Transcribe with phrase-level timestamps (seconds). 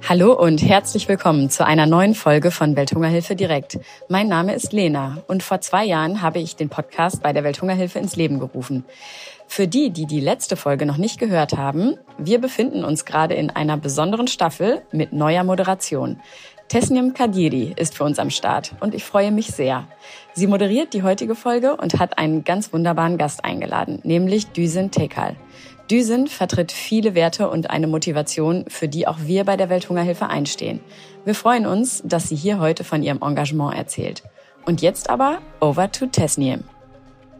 [0.00, 3.78] Hallo und herzlich willkommen zu einer neuen Folge von Welthungerhilfe direkt.
[4.08, 7.98] Mein Name ist Lena und vor zwei Jahren habe ich den Podcast bei der Welthungerhilfe
[7.98, 8.84] ins Leben gerufen.
[9.46, 13.50] Für die, die die letzte Folge noch nicht gehört haben, wir befinden uns gerade in
[13.50, 16.20] einer besonderen Staffel mit neuer Moderation.
[16.68, 19.86] Tesnim Kadiri ist für uns am Start und ich freue mich sehr.
[20.32, 25.36] Sie moderiert die heutige Folge und hat einen ganz wunderbaren Gast eingeladen, nämlich Düsen Tekal.
[25.90, 30.80] Düsen vertritt viele Werte und eine Motivation, für die auch wir bei der Welthungerhilfe einstehen.
[31.24, 34.22] Wir freuen uns, dass sie hier heute von ihrem Engagement erzählt.
[34.64, 36.64] Und jetzt aber over to Tesniem.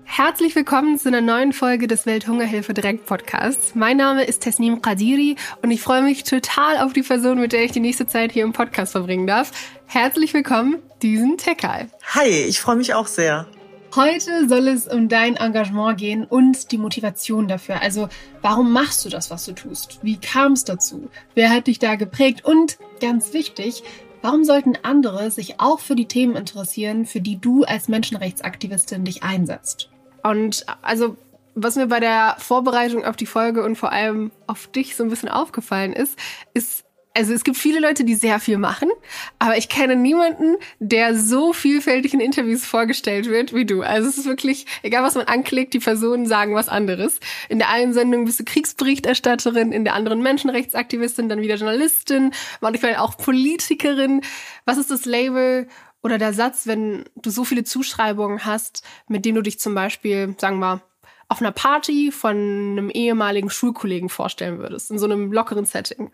[0.04, 3.74] Herzlich willkommen zu einer neuen Folge des Welthungerhilfe Direkt Podcasts.
[3.74, 7.64] Mein Name ist Tesnim Qadiri und ich freue mich total auf die Person, mit der
[7.64, 9.52] ich die nächste Zeit hier im Podcast verbringen darf.
[9.86, 11.88] Herzlich willkommen, Düsen Tekal.
[12.14, 13.46] Hi, ich freue mich auch sehr.
[13.94, 17.82] Heute soll es um dein Engagement gehen und die Motivation dafür.
[17.82, 18.08] Also,
[18.40, 19.98] warum machst du das, was du tust?
[20.00, 21.10] Wie kam es dazu?
[21.34, 22.42] Wer hat dich da geprägt?
[22.42, 23.82] Und ganz wichtig,
[24.22, 29.24] warum sollten andere sich auch für die Themen interessieren, für die du als Menschenrechtsaktivistin dich
[29.24, 29.90] einsetzt?
[30.22, 31.18] Und also,
[31.54, 35.10] was mir bei der Vorbereitung auf die Folge und vor allem auf dich so ein
[35.10, 36.18] bisschen aufgefallen ist,
[36.54, 38.90] ist, also es gibt viele Leute, die sehr viel machen,
[39.38, 43.82] aber ich kenne niemanden, der so vielfältig in Interviews vorgestellt wird wie du.
[43.82, 47.20] Also es ist wirklich, egal was man anklickt, die Personen sagen was anderes.
[47.48, 52.96] In der einen Sendung bist du Kriegsberichterstatterin, in der anderen Menschenrechtsaktivistin, dann wieder Journalistin, manchmal
[52.96, 54.22] auch Politikerin.
[54.64, 55.68] Was ist das Label
[56.02, 60.34] oder der Satz, wenn du so viele Zuschreibungen hast, mit denen du dich zum Beispiel,
[60.38, 60.82] sagen wir
[61.28, 66.10] auf einer Party von einem ehemaligen Schulkollegen vorstellen würdest, in so einem lockeren Setting?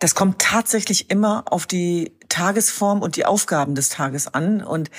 [0.00, 4.64] Das kommt tatsächlich immer auf die Tagesform und die Aufgaben des Tages an.
[4.64, 4.90] Und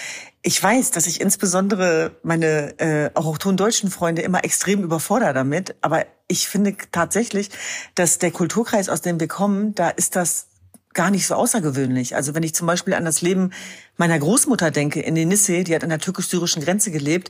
[0.44, 5.76] ich weiß, dass ich insbesondere meine äh, auch deutschen Freunde immer extrem überfordere damit.
[5.82, 7.50] Aber ich finde tatsächlich,
[7.96, 10.51] dass der Kulturkreis, aus dem wir kommen, da ist das
[10.94, 12.16] gar nicht so außergewöhnlich.
[12.16, 13.52] Also wenn ich zum Beispiel an das Leben
[13.98, 17.30] meiner Großmutter denke in Denisse, die hat an der türkisch-syrischen Grenze gelebt,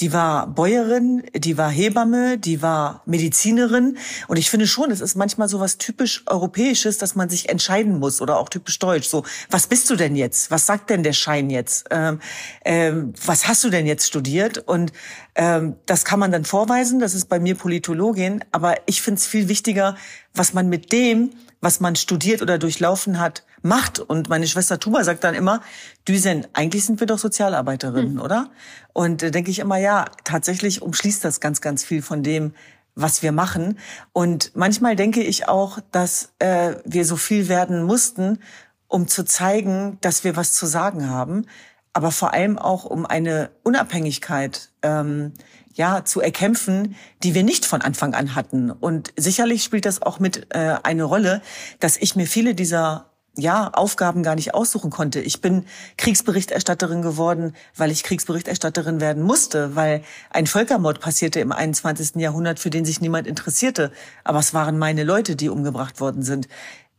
[0.00, 5.16] die war Bäuerin, die war Hebamme, die war Medizinerin und ich finde schon, es ist
[5.16, 9.08] manchmal so was typisch Europäisches, dass man sich entscheiden muss oder auch typisch deutsch.
[9.08, 10.50] So, was bist du denn jetzt?
[10.50, 11.86] Was sagt denn der Schein jetzt?
[11.90, 12.20] Ähm,
[12.64, 14.58] ähm, was hast du denn jetzt studiert?
[14.58, 14.92] Und
[15.34, 19.26] ähm, das kann man dann vorweisen, das ist bei mir Politologin, aber ich finde es
[19.26, 19.96] viel wichtiger,
[20.34, 21.30] was man mit dem,
[21.62, 24.00] was man studiert oder durchlaufen hat, macht.
[24.00, 25.62] Und meine Schwester Tuba sagt dann immer,
[26.06, 28.20] Düsen, eigentlich sind wir doch Sozialarbeiterinnen, hm.
[28.20, 28.50] oder?
[28.92, 32.52] Und da denke ich immer, ja, tatsächlich umschließt das ganz, ganz viel von dem,
[32.94, 33.78] was wir machen.
[34.12, 38.40] Und manchmal denke ich auch, dass äh, wir so viel werden mussten,
[38.88, 41.46] um zu zeigen, dass wir was zu sagen haben,
[41.94, 45.32] aber vor allem auch um eine Unabhängigkeit ähm,
[45.72, 48.70] ja zu erkämpfen, die wir nicht von Anfang an hatten.
[48.70, 51.42] Und sicherlich spielt das auch mit äh, eine Rolle,
[51.80, 55.20] dass ich mir viele dieser ja, Aufgaben gar nicht aussuchen konnte.
[55.20, 55.64] Ich bin
[55.96, 62.16] Kriegsberichterstatterin geworden, weil ich Kriegsberichterstatterin werden musste, weil ein Völkermord passierte im 21.
[62.16, 63.90] Jahrhundert, für den sich niemand interessierte.
[64.22, 66.46] Aber es waren meine Leute, die umgebracht worden sind.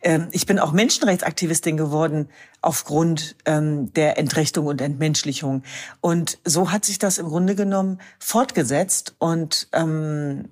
[0.03, 2.29] Ähm, ich bin auch Menschenrechtsaktivistin geworden
[2.61, 5.63] aufgrund ähm, der Entrechtung und Entmenschlichung.
[6.01, 10.49] Und so hat sich das im Grunde genommen fortgesetzt und ähm,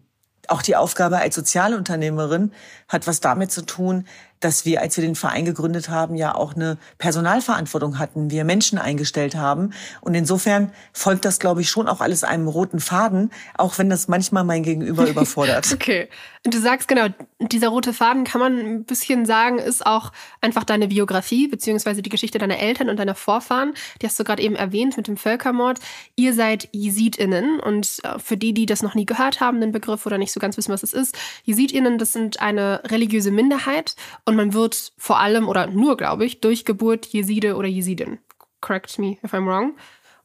[0.47, 2.51] auch die Aufgabe als Sozialunternehmerin
[2.87, 4.05] hat was damit zu tun,
[4.41, 8.77] dass wir, als wir den Verein gegründet haben, ja auch eine Personalverantwortung hatten, wir Menschen
[8.77, 9.71] eingestellt haben.
[10.01, 14.07] Und insofern folgt das, glaube ich, schon auch alles einem roten Faden, auch wenn das
[14.07, 15.71] manchmal mein Gegenüber überfordert.
[15.71, 16.09] okay.
[16.43, 17.05] Und du sagst genau,
[17.39, 22.09] dieser rote Faden kann man ein bisschen sagen, ist auch einfach deine Biografie, beziehungsweise die
[22.09, 23.75] Geschichte deiner Eltern und deiner Vorfahren.
[24.01, 25.79] Die hast du gerade eben erwähnt mit dem Völkermord.
[26.15, 30.07] Ihr seid JesidInnen und äh, für die, die das noch nie gehört haben, den Begriff
[30.07, 34.35] oder nicht so ganz wissen, was es ist, JesidInnen, das sind eine religiöse Minderheit und
[34.35, 38.19] man wird vor allem oder nur, glaube ich, durch Geburt Jeside oder Jesidin.
[38.61, 39.75] Correct me if I'm wrong.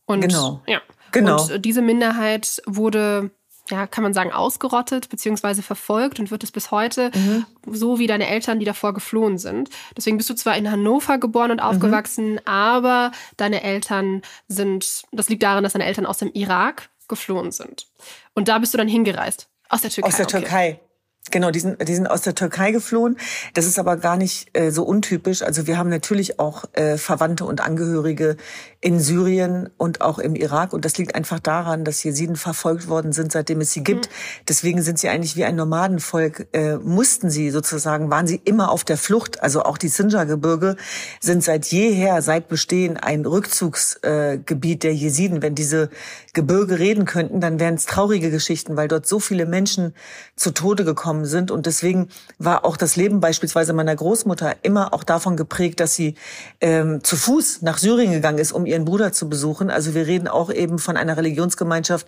[0.05, 0.62] Und, genau.
[0.67, 0.81] Ja.
[1.12, 1.43] Genau.
[1.43, 3.31] Und diese Minderheit wurde
[3.71, 7.47] ja, kann man sagen, ausgerottet beziehungsweise verfolgt und wird es bis heute, mhm.
[7.73, 9.70] so wie deine Eltern, die davor geflohen sind.
[9.97, 11.67] Deswegen bist du zwar in Hannover geboren und mhm.
[11.67, 12.41] aufgewachsen, mhm.
[12.44, 17.87] aber deine Eltern sind, das liegt daran, dass deine Eltern aus dem Irak geflohen sind.
[18.35, 19.49] Und da bist du dann hingereist.
[19.68, 20.08] Aus der Türkei.
[20.08, 20.80] Aus der Türkei.
[21.30, 23.18] Genau, die sind, die sind aus der Türkei geflohen.
[23.54, 25.42] Das ist aber gar nicht äh, so untypisch.
[25.42, 28.36] Also wir haben natürlich auch äh, Verwandte und Angehörige
[28.87, 30.73] in Syrien und auch im Irak.
[30.73, 34.06] Und das liegt einfach daran, dass Jesiden verfolgt worden sind, seitdem es sie gibt.
[34.06, 34.12] Mhm.
[34.49, 38.85] Deswegen sind sie eigentlich wie ein Nomadenvolk, äh, mussten sie sozusagen, waren sie immer auf
[38.85, 39.43] der Flucht.
[39.43, 40.77] Also auch die Sinjar-Gebirge
[41.19, 45.43] sind seit jeher, seit Bestehen ein Rückzugsgebiet äh, der Jesiden.
[45.43, 45.91] Wenn diese
[46.33, 49.94] Gebirge reden könnten, dann wären es traurige Geschichten, weil dort so viele Menschen
[50.37, 51.50] zu Tode gekommen sind.
[51.50, 52.06] Und deswegen
[52.38, 56.15] war auch das Leben beispielsweise meiner Großmutter immer auch davon geprägt, dass sie
[56.61, 59.70] ähm, zu Fuß nach Syrien gegangen ist, um ihren Bruder zu besuchen.
[59.70, 62.06] Also wir reden auch eben von einer Religionsgemeinschaft,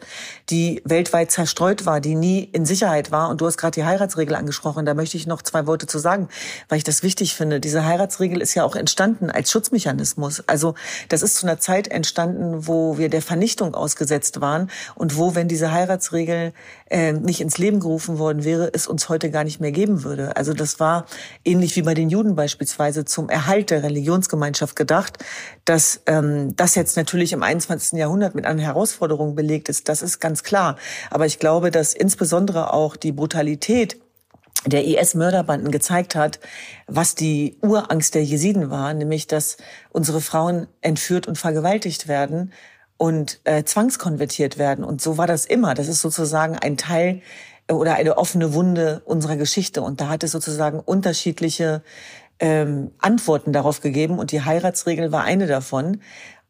[0.51, 3.31] die weltweit zerstreut war, die nie in Sicherheit war.
[3.31, 4.85] Und du hast gerade die Heiratsregel angesprochen.
[4.85, 6.29] Da möchte ich noch zwei Worte zu sagen,
[6.69, 7.59] weil ich das wichtig finde.
[7.59, 10.45] Diese Heiratsregel ist ja auch entstanden als Schutzmechanismus.
[10.47, 10.75] Also
[11.09, 15.49] das ist zu einer Zeit entstanden, wo wir der Vernichtung ausgesetzt waren und wo, wenn
[15.49, 16.53] diese Heiratsregel
[16.91, 20.37] äh, nicht ins Leben gerufen worden wäre, es uns heute gar nicht mehr geben würde.
[20.37, 21.07] Also das war
[21.45, 25.19] ähnlich wie bei den Juden beispielsweise zum Erhalt der Religionsgemeinschaft gedacht.
[25.69, 27.99] Dass ähm, das jetzt natürlich im 21.
[27.99, 30.77] Jahrhundert mit einer Herausforderung belegt ist, das ist ganz klar.
[31.11, 34.01] Aber ich glaube, dass insbesondere auch die Brutalität
[34.65, 36.41] der IS-Mörderbanden gezeigt hat,
[36.87, 39.59] was die Urangst der Jesiden war, nämlich dass
[39.91, 42.55] unsere Frauen entführt und vergewaltigt werden
[42.97, 44.85] und äh, zwangskonvertiert werden.
[44.85, 45.75] Und so war das immer.
[45.75, 47.21] Das ist sozusagen ein Teil
[47.69, 49.83] äh, oder eine offene Wunde unserer Geschichte.
[49.83, 51.83] Und da hat es sozusagen unterschiedliche
[52.41, 54.19] ähm, Antworten darauf gegeben.
[54.19, 56.01] Und die Heiratsregel war eine davon.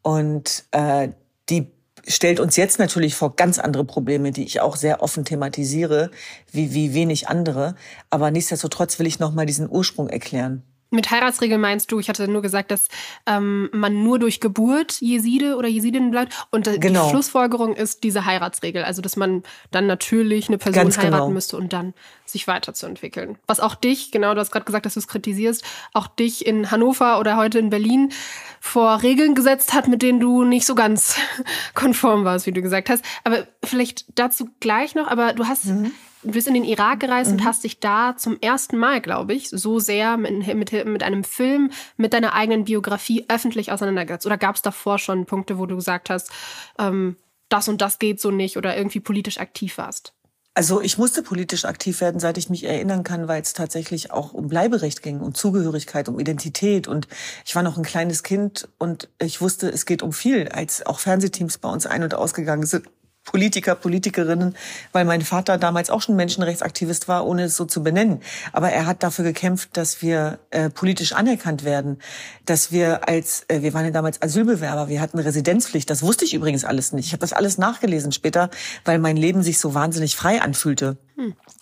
[0.02, 1.08] Und äh,
[1.48, 1.72] die
[2.06, 6.10] stellt uns jetzt natürlich vor ganz andere Probleme, die ich auch sehr offen thematisiere,
[6.50, 7.74] wie, wie wenig andere.
[8.10, 10.62] Aber nichtsdestotrotz will ich nochmal diesen Ursprung erklären.
[10.90, 12.88] Mit Heiratsregel meinst du, ich hatte nur gesagt, dass
[13.26, 16.34] ähm, man nur durch Geburt Jeside oder Jesidin bleibt.
[16.50, 17.04] Und äh, genau.
[17.04, 18.84] die Schlussfolgerung ist diese Heiratsregel.
[18.84, 21.28] Also, dass man dann natürlich eine Person Ganz heiraten genau.
[21.30, 21.92] müsste und dann
[22.24, 23.36] sich weiterzuentwickeln.
[23.46, 25.62] Was auch dich, genau, du hast gerade gesagt, dass du es kritisierst,
[25.92, 28.12] auch dich in Hannover oder heute in Berlin
[28.60, 31.16] vor Regeln gesetzt hat, mit denen du nicht so ganz
[31.74, 33.04] konform warst, wie du gesagt hast.
[33.24, 35.92] Aber vielleicht dazu gleich noch, aber du hast mhm
[36.22, 37.38] du bist in den Irak gereist mhm.
[37.38, 41.24] und hast dich da zum ersten Mal, glaube ich, so sehr mit, mit, mit einem
[41.24, 44.26] Film, mit deiner eigenen Biografie öffentlich auseinandergesetzt.
[44.26, 46.30] Oder gab es davor schon Punkte, wo du gesagt hast,
[46.78, 47.16] ähm,
[47.48, 50.12] das und das geht so nicht oder irgendwie politisch aktiv warst?
[50.58, 54.32] Also ich musste politisch aktiv werden, seit ich mich erinnern kann, weil es tatsächlich auch
[54.32, 56.88] um Bleiberecht ging, um Zugehörigkeit, um Identität.
[56.88, 57.06] Und
[57.46, 60.98] ich war noch ein kleines Kind und ich wusste, es geht um viel, als auch
[60.98, 62.88] Fernsehteams bei uns ein- und ausgegangen sind
[63.30, 64.56] Politiker, Politikerinnen,
[64.92, 68.20] weil mein Vater damals auch schon Menschenrechtsaktivist war, ohne es so zu benennen.
[68.52, 71.98] Aber er hat dafür gekämpft, dass wir äh, politisch anerkannt werden,
[72.46, 75.90] dass wir als, äh, wir waren ja damals Asylbewerber, wir hatten Residenzpflicht.
[75.90, 77.06] Das wusste ich übrigens alles nicht.
[77.06, 78.48] Ich habe das alles nachgelesen später,
[78.86, 80.96] weil mein Leben sich so wahnsinnig frei anfühlte.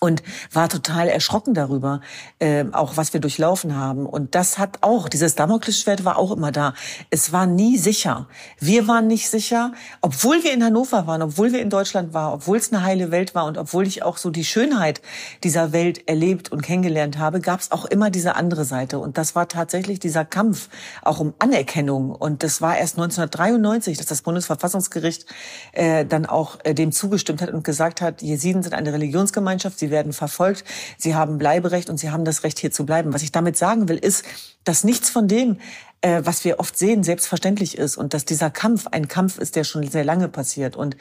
[0.01, 0.23] Und
[0.53, 2.03] war total erschrocken darüber,
[2.41, 4.05] äh, auch was wir durchlaufen haben.
[4.05, 6.75] Und das hat auch, dieses Damoklesschwert war auch immer da.
[7.09, 8.29] Es war nie sicher.
[8.61, 9.73] Wir waren nicht sicher,
[10.03, 13.35] obwohl wir in Hannover waren, obwohl wir in Deutschland waren, obwohl es eine heile Welt
[13.35, 15.01] war und obwohl ich auch so die Schönheit
[15.43, 18.99] dieser Welt erlebt und kennengelernt habe, gab es auch immer diese andere Seite.
[18.99, 20.69] Und das war tatsächlich dieser Kampf
[21.03, 22.11] auch um Anerkennung.
[22.11, 25.25] Und das war erst 1993, dass das Bundesverfassungsgericht
[25.73, 29.79] äh, dann auch äh, dem zugestimmt hat und gesagt hat, Jesiden sind eine Religionsgemeinschaft Gemeinschaft,
[29.79, 30.65] sie werden verfolgt,
[30.99, 33.15] sie haben Bleiberecht und sie haben das Recht, hier zu bleiben.
[33.15, 34.25] Was ich damit sagen will, ist,
[34.65, 35.59] dass nichts von dem,
[36.03, 39.65] äh, was wir oft sehen, selbstverständlich ist und dass dieser Kampf ein Kampf ist, der
[39.65, 40.77] schon sehr lange passiert.
[40.77, 40.97] Und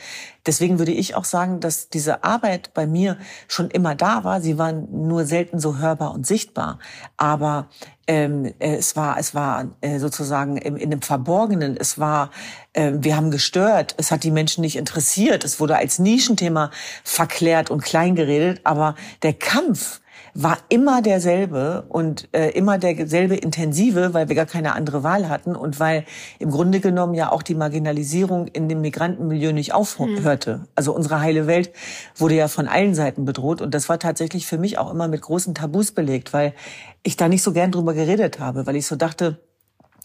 [0.45, 4.41] deswegen würde ich auch sagen, dass diese Arbeit bei mir schon immer da war.
[4.41, 6.79] Sie war nur selten so hörbar und sichtbar.
[7.17, 7.67] Aber
[8.07, 11.75] ähm, äh, es war, es war äh, sozusagen im, in dem Verborgenen.
[11.77, 12.31] Es war,
[12.73, 13.95] äh, wir haben gestört.
[13.97, 15.43] Es hat die Menschen nicht interessiert.
[15.43, 16.71] Es wurde als Nischenthema
[17.03, 18.61] verklärt und kleingeredet.
[18.63, 20.01] Aber der Kampf
[20.37, 25.55] war immer derselbe und äh, immer derselbe intensive, weil wir gar keine andere Wahl hatten
[25.55, 26.03] und weil
[26.39, 30.53] im Grunde genommen ja auch die Marginalisierung in dem Migrantenmilieu nicht aufhörte.
[30.55, 30.67] Hm.
[30.75, 31.71] Also unsere heile Welt
[32.17, 35.21] wurde ja von allen Seiten bedroht und das war tatsächlich für mich auch immer mit
[35.21, 36.53] großen Tabus belegt, weil
[37.01, 39.39] ich da nicht so gern drüber geredet habe, weil ich so dachte,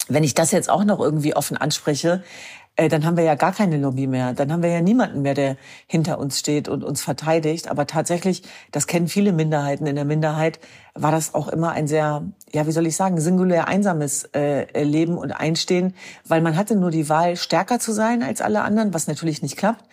[0.09, 2.23] wenn ich das jetzt auch noch irgendwie offen anspreche,
[2.81, 4.33] äh, dann haben wir ja gar keine Lobby mehr.
[4.33, 7.71] Dann haben wir ja niemanden mehr, der hinter uns steht und uns verteidigt.
[7.71, 9.87] Aber tatsächlich, das kennen viele Minderheiten.
[9.87, 10.61] In der Minderheit
[10.95, 15.19] war das auch immer ein sehr, ja, wie soll ich sagen, singulär einsames äh, Leben
[15.19, 15.93] und Einstehen,
[16.27, 19.59] weil man hatte nur die Wahl, stärker zu sein als alle anderen, was natürlich nicht
[19.59, 19.85] klappt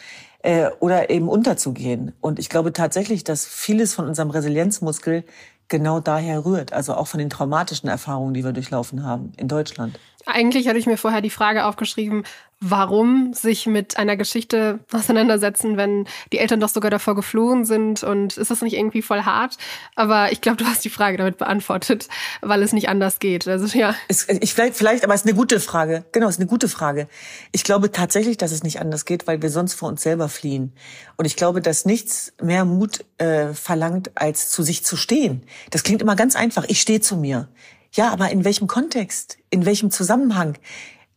[0.44, 2.14] äh, oder eben unterzugehen.
[2.22, 5.26] Und ich glaube tatsächlich, dass vieles von unserem Resilienzmuskel
[5.68, 10.00] genau daher rührt, also auch von den traumatischen Erfahrungen, die wir durchlaufen haben in Deutschland.
[10.26, 12.24] Eigentlich hatte ich mir vorher die Frage aufgeschrieben,
[12.60, 18.38] warum sich mit einer Geschichte auseinandersetzen, wenn die Eltern doch sogar davor geflohen sind und
[18.38, 19.58] ist das nicht irgendwie voll hart?
[19.96, 22.08] Aber ich glaube, du hast die Frage damit beantwortet,
[22.42, 23.48] weil es nicht anders geht.
[23.48, 23.94] Also ja.
[24.08, 26.06] Es, ich vielleicht, vielleicht, aber es ist eine gute Frage.
[26.12, 27.08] Genau, es ist eine gute Frage.
[27.52, 30.74] Ich glaube tatsächlich, dass es nicht anders geht, weil wir sonst vor uns selber fliehen.
[31.16, 35.44] Und ich glaube, dass nichts mehr Mut äh, verlangt, als zu sich zu stehen.
[35.70, 36.66] Das klingt immer ganz einfach.
[36.68, 37.50] Ich stehe zu mir.
[37.92, 39.38] Ja, aber in welchem Kontext?
[39.52, 40.58] In welchem Zusammenhang?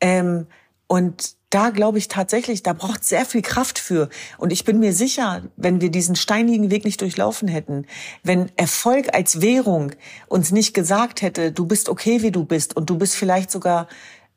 [0.01, 0.47] Ähm,
[0.91, 4.09] Und da glaube ich tatsächlich, da braucht sehr viel Kraft für.
[4.39, 7.87] Und ich bin mir sicher, wenn wir diesen steinigen Weg nicht durchlaufen hätten,
[8.25, 9.93] wenn Erfolg als Währung
[10.27, 13.87] uns nicht gesagt hätte, du bist okay, wie du bist und du bist vielleicht sogar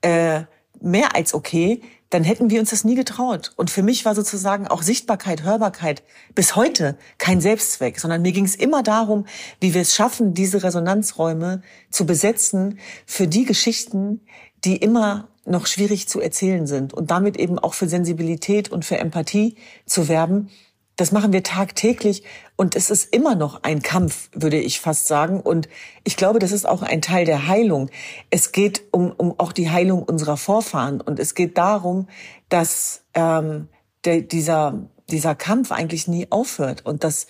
[0.02, 0.44] äh,
[0.80, 1.82] mehr als okay,
[2.12, 3.54] dann hätten wir uns das nie getraut.
[3.56, 6.04] Und für mich war sozusagen auch Sichtbarkeit, Hörbarkeit
[6.36, 9.26] bis heute kein Selbstzweck, sondern mir ging es immer darum,
[9.60, 14.22] wie wir es schaffen, diese Resonanzräume zu besetzen für die Geschichten,
[14.64, 18.98] die immer noch schwierig zu erzählen sind und damit eben auch für Sensibilität und für
[18.98, 20.50] Empathie zu werben,
[20.96, 22.24] das machen wir tagtäglich
[22.56, 25.42] und es ist immer noch ein Kampf, würde ich fast sagen.
[25.42, 25.68] Und
[26.04, 27.90] ich glaube, das ist auch ein Teil der Heilung.
[28.30, 32.08] Es geht um, um auch die Heilung unserer Vorfahren und es geht darum,
[32.50, 33.70] dass ähm,
[34.06, 37.26] der, dieser, dieser Kampf eigentlich nie aufhört und dass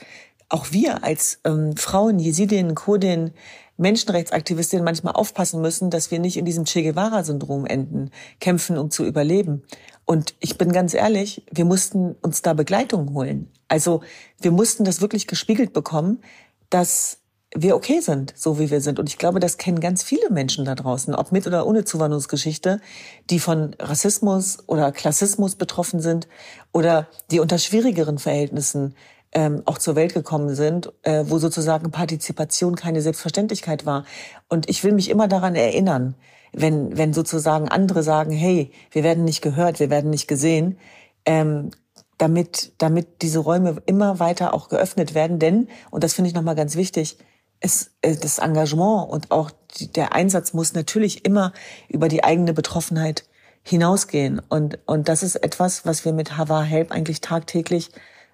[0.50, 3.34] auch wir als ähm, Frauen, Jesidinnen, Kurdinnen,
[3.78, 9.06] Menschenrechtsaktivistinnen manchmal aufpassen müssen, dass wir nicht in diesem Che Guevara-Syndrom enden, kämpfen, um zu
[9.06, 9.64] überleben.
[10.06, 13.50] Und ich bin ganz ehrlich, wir mussten uns da Begleitung holen.
[13.68, 14.02] Also
[14.40, 16.22] wir mussten das wirklich gespiegelt bekommen,
[16.70, 17.20] dass
[17.56, 19.00] wir okay sind, so wie wir sind.
[19.00, 22.82] Und ich glaube, das kennen ganz viele Menschen da draußen, ob mit oder ohne Zuwanderungsgeschichte,
[23.30, 26.28] die von Rassismus oder Klassismus betroffen sind
[26.72, 28.96] oder die unter schwierigeren Verhältnissen
[29.34, 34.06] ähm, auch zur Welt gekommen sind, äh, wo sozusagen Partizipation keine Selbstverständlichkeit war.
[34.50, 36.16] Und ich will mich immer daran erinnern,
[36.52, 40.78] wenn, wenn sozusagen andere sagen, hey, wir werden nicht gehört, wir werden nicht gesehen,
[41.26, 41.72] ähm,
[42.18, 45.40] damit, damit diese Räume immer weiter auch geöffnet werden.
[45.40, 47.18] Denn, und das finde ich nochmal ganz wichtig,
[47.60, 51.54] es, äh, das Engagement und auch die, der Einsatz muss natürlich immer
[51.90, 53.26] über die eigene Betroffenheit
[53.64, 54.42] hinausgehen.
[54.50, 57.90] Und, und das ist etwas, was wir mit Hava Help eigentlich tagtäglich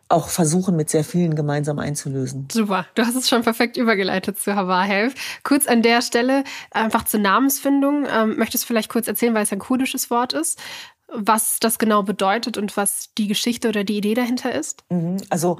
[0.09, 2.47] auch versuchen, mit sehr vielen gemeinsam einzulösen.
[2.51, 5.13] Super, du hast es schon perfekt übergeleitet zu Havar Health.
[5.43, 8.07] Kurz an der Stelle einfach zur Namensfindung.
[8.11, 10.59] Ähm, möchtest du vielleicht kurz erzählen, weil es ein kurdisches Wort ist,
[11.07, 14.83] was das genau bedeutet und was die Geschichte oder die Idee dahinter ist?
[14.89, 15.17] Mhm.
[15.29, 15.59] Also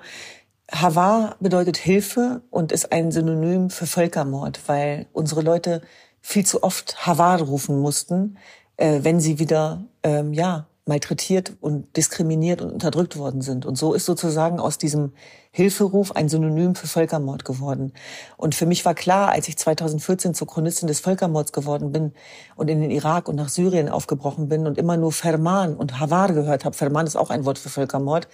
[0.72, 5.82] Havar bedeutet Hilfe und ist ein Synonym für Völkermord, weil unsere Leute
[6.22, 8.38] viel zu oft Havar rufen mussten,
[8.78, 13.66] äh, wenn sie wieder ähm, ja malträtiert und diskriminiert und unterdrückt worden sind.
[13.66, 15.14] Und so ist sozusagen aus diesem
[15.52, 17.94] Hilferuf ein Synonym für Völkermord geworden.
[18.36, 22.12] Und für mich war klar, als ich 2014 zur Chronistin des Völkermords geworden bin
[22.56, 26.34] und in den Irak und nach Syrien aufgebrochen bin und immer nur Ferman und Havar
[26.34, 28.28] gehört habe, Ferman ist auch ein Wort für Völkermord,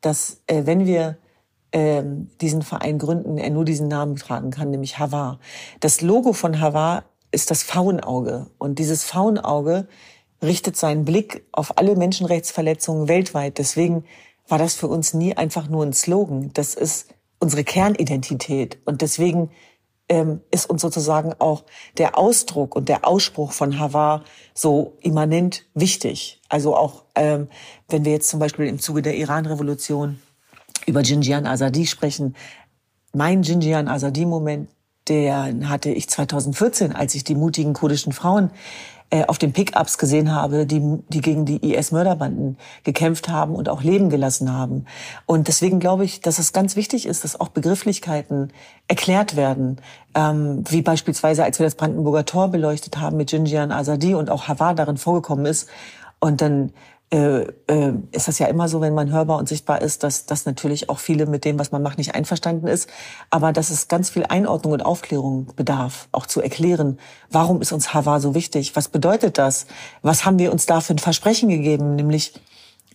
[0.00, 1.16] dass äh, wenn wir
[1.72, 2.02] äh,
[2.40, 5.40] diesen Verein gründen, er nur diesen Namen tragen kann, nämlich Havar.
[5.80, 8.46] Das Logo von Havar ist das Faunauge.
[8.58, 9.88] Und dieses Faunauge
[10.42, 13.58] richtet seinen Blick auf alle Menschenrechtsverletzungen weltweit.
[13.58, 14.04] Deswegen
[14.48, 16.50] war das für uns nie einfach nur ein Slogan.
[16.54, 18.78] Das ist unsere Kernidentität.
[18.84, 19.50] Und deswegen
[20.08, 21.64] ähm, ist uns sozusagen auch
[21.98, 24.24] der Ausdruck und der Ausspruch von Havar
[24.54, 26.40] so immanent wichtig.
[26.48, 27.48] Also auch, ähm,
[27.88, 30.20] wenn wir jetzt zum Beispiel im Zuge der Iran-Revolution
[30.86, 32.36] über Jinjian Azadi sprechen,
[33.12, 34.68] mein Jinjian Azadi-Moment,
[35.08, 38.50] der hatte ich 2014, als ich die mutigen kurdischen Frauen
[39.10, 43.82] äh, auf den Pickups gesehen habe, die, die gegen die IS-Mörderbanden gekämpft haben und auch
[43.82, 44.86] Leben gelassen haben.
[45.26, 48.52] Und deswegen glaube ich, dass es ganz wichtig ist, dass auch Begrifflichkeiten
[48.88, 49.80] erklärt werden,
[50.14, 54.48] ähm, wie beispielsweise, als wir das Brandenburger Tor beleuchtet haben mit Jinjian Azadi und auch
[54.48, 55.68] Havar darin vorgekommen ist.
[56.18, 56.72] Und dann
[57.10, 60.44] äh, äh, ist das ja immer so, wenn man hörbar und sichtbar ist, dass, dass
[60.44, 62.88] natürlich auch viele mit dem, was man macht, nicht einverstanden ist.
[63.30, 66.98] Aber dass es ganz viel Einordnung und Aufklärung bedarf, auch zu erklären,
[67.30, 68.74] warum ist uns Hava so wichtig?
[68.74, 69.66] Was bedeutet das?
[70.02, 71.94] Was haben wir uns da für ein Versprechen gegeben?
[71.94, 72.34] Nämlich,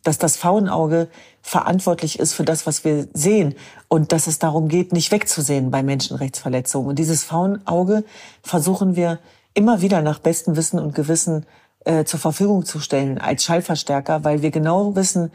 [0.04, 1.08] dass das Faunauge
[1.42, 3.56] verantwortlich ist für das, was wir sehen
[3.88, 6.90] und dass es darum geht, nicht wegzusehen bei Menschenrechtsverletzungen.
[6.90, 8.04] Und dieses Faunauge
[8.44, 9.20] versuchen wir
[9.54, 11.46] immer wieder nach bestem Wissen und Gewissen
[11.86, 15.32] äh, zur Verfügung zu stellen als Schallverstärker, weil wir genau wissen,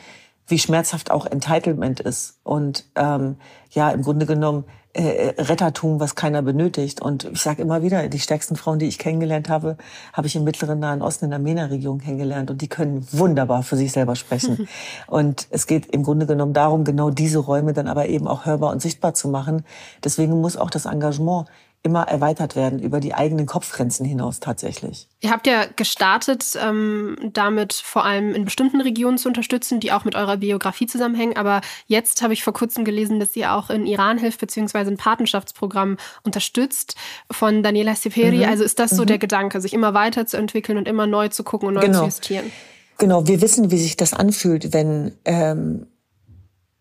[0.48, 3.36] wie schmerzhaft auch Entitlement ist und ähm,
[3.70, 4.64] ja im Grunde genommen
[4.96, 7.02] äh, Rettertum, was keiner benötigt.
[7.02, 9.76] Und ich sage immer wieder, die stärksten Frauen, die ich kennengelernt habe,
[10.12, 13.76] habe ich im mittleren Nahen Osten in der MENA-Region kennengelernt und die können wunderbar für
[13.76, 14.68] sich selber sprechen.
[15.06, 18.72] und es geht im Grunde genommen darum, genau diese Räume dann aber eben auch hörbar
[18.72, 19.64] und sichtbar zu machen.
[20.02, 21.46] Deswegen muss auch das Engagement
[21.86, 25.08] immer erweitert werden über die eigenen Kopfgrenzen hinaus tatsächlich.
[25.20, 30.04] Ihr habt ja gestartet, ähm, damit vor allem in bestimmten Regionen zu unterstützen, die auch
[30.04, 31.36] mit eurer Biografie zusammenhängen.
[31.36, 34.96] Aber jetzt habe ich vor kurzem gelesen, dass ihr auch in Iran hilft, beziehungsweise ein
[34.96, 36.96] Patenschaftsprogramm unterstützt
[37.30, 38.38] von Daniela Seperi.
[38.38, 38.48] Mhm.
[38.48, 39.06] Also ist das so mhm.
[39.06, 42.00] der Gedanke, sich immer weiterzuentwickeln und immer neu zu gucken und neu genau.
[42.00, 42.50] zu justieren?
[42.98, 45.86] Genau, wir wissen, wie sich das anfühlt, wenn, ähm,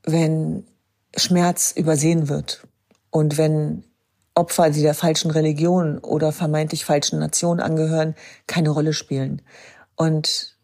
[0.03, 0.65] wenn
[1.15, 2.67] Schmerz übersehen wird
[3.11, 3.83] und wenn
[4.35, 8.15] Opfer, die der falschen Religion oder vermeintlich falschen Nation angehören,
[8.47, 9.41] keine Rolle spielen.
[9.95, 10.55] Und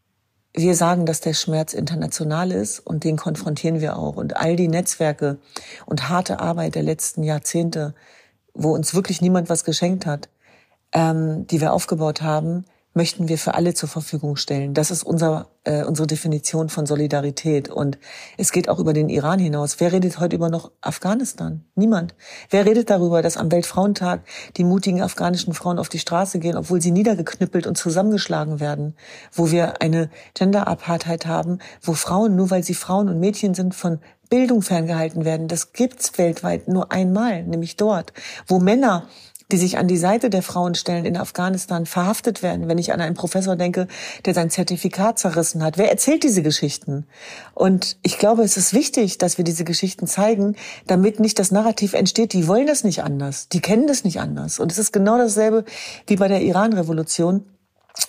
[0.54, 4.18] wir sagen, dass der Schmerz international ist und den konfrontieren wir auch.
[4.18, 5.40] Und all die Netzwerke
[5.86, 7.96] und harte Arbeit der letzten Jahrzehnte,
[8.54, 10.28] wo uns wirklich niemand was geschenkt hat,
[10.92, 14.74] ähm, die wir aufgebaut haben, möchten wir für alle zur Verfügung stellen.
[14.74, 17.70] Das ist unser, äh, unsere Definition von Solidarität.
[17.70, 17.98] Und
[18.38, 19.80] es geht auch über den Iran hinaus.
[19.80, 21.64] Wer redet heute über noch Afghanistan?
[21.76, 22.16] Niemand.
[22.50, 24.22] Wer redet darüber, dass am Weltfrauentag
[24.58, 28.96] die mutigen afghanischen Frauen auf die Straße gehen, obwohl sie niedergeknüppelt und zusammengeschlagen werden?
[29.32, 34.00] Wo wir eine Gender-Apartheid haben, wo Frauen, nur weil sie Frauen und Mädchen sind, von
[34.32, 35.50] Bildung ferngehalten werden.
[35.50, 38.14] Das gibt's weltweit nur einmal, nämlich dort,
[38.48, 39.08] wo Männer
[39.52, 42.68] die sich an die Seite der Frauen stellen in Afghanistan, verhaftet werden.
[42.68, 43.88] Wenn ich an einen Professor denke,
[44.26, 45.78] der sein Zertifikat zerrissen hat.
[45.78, 47.06] Wer erzählt diese Geschichten?
[47.54, 50.56] Und ich glaube, es ist wichtig, dass wir diese Geschichten zeigen,
[50.88, 54.60] damit nicht das Narrativ entsteht, die wollen das nicht anders, die kennen das nicht anders.
[54.60, 55.66] Und es ist genau dasselbe
[56.08, 57.46] wie bei der Iran-Revolution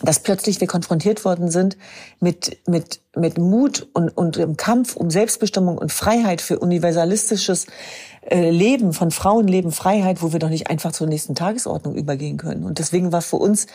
[0.02, 1.76] dass plötzlich wir konfrontiert worden sind
[2.20, 7.66] mit, mit, mit Mut und, und im Kampf um Selbstbestimmung und Freiheit für universalistisches
[8.22, 12.64] äh, Leben von Frauenleben, Freiheit, wo wir doch nicht einfach zur nächsten Tagesordnung übergehen können.
[12.64, 13.66] Und deswegen war für uns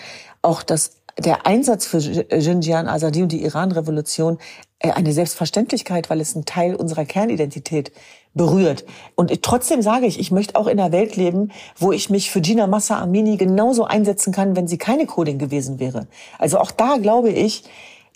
[0.41, 4.37] auch das der Einsatz für Xinjiang Azadi und die Iran-Revolution
[4.79, 7.91] äh, eine Selbstverständlichkeit, weil es einen Teil unserer Kernidentität
[8.35, 8.85] berührt.
[9.15, 12.39] Und trotzdem sage ich, ich möchte auch in einer Welt leben, wo ich mich für
[12.39, 16.07] Gina Massa Amini genauso einsetzen kann, wenn sie keine Coding gewesen wäre.
[16.37, 17.63] Also auch da glaube ich,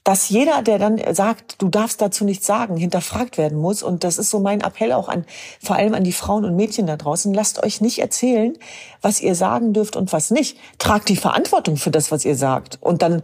[0.03, 3.83] dass jeder, der dann sagt, du darfst dazu nichts sagen, hinterfragt werden muss.
[3.83, 5.25] Und das ist so mein Appell auch an,
[5.61, 7.33] vor allem an die Frauen und Mädchen da draußen.
[7.33, 8.57] Lasst euch nicht erzählen,
[9.01, 10.57] was ihr sagen dürft und was nicht.
[10.79, 12.79] Tragt die Verantwortung für das, was ihr sagt.
[12.81, 13.21] Und dann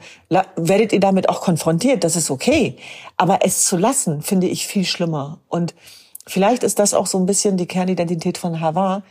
[0.55, 2.03] werdet ihr damit auch konfrontiert.
[2.03, 2.77] Das ist okay.
[3.17, 5.39] Aber es zu lassen, finde ich viel schlimmer.
[5.47, 5.73] Und
[6.27, 9.01] vielleicht ist das auch so ein bisschen die Kernidentität von Havar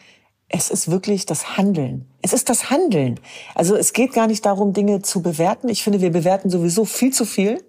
[0.49, 2.07] es ist wirklich das Handeln.
[2.23, 3.19] Es ist das Handeln.
[3.55, 5.69] Also es geht gar nicht darum, Dinge zu bewerten.
[5.69, 7.65] Ich finde, wir bewerten sowieso viel zu viel.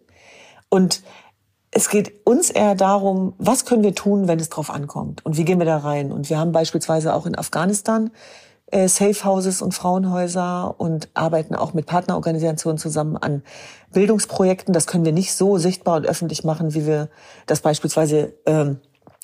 [0.69, 1.01] Und
[1.71, 5.25] es geht uns eher darum, was können wir tun, wenn es drauf ankommt?
[5.25, 6.11] Und wie gehen wir da rein?
[6.11, 8.11] Und wir haben beispielsweise auch in Afghanistan
[8.67, 13.43] äh, Safe Houses und Frauenhäuser und arbeiten auch mit Partnerorganisationen zusammen an
[13.91, 14.73] Bildungsprojekten.
[14.73, 17.09] Das können wir nicht so sichtbar und öffentlich machen, wie wir
[17.45, 18.79] das beispielsweise ähm,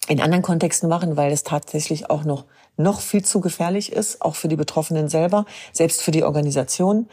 [0.07, 2.45] in anderen Kontexten machen, weil es tatsächlich auch noch
[2.77, 7.07] noch viel zu gefährlich ist, auch für die Betroffenen selber, selbst für die Organisation,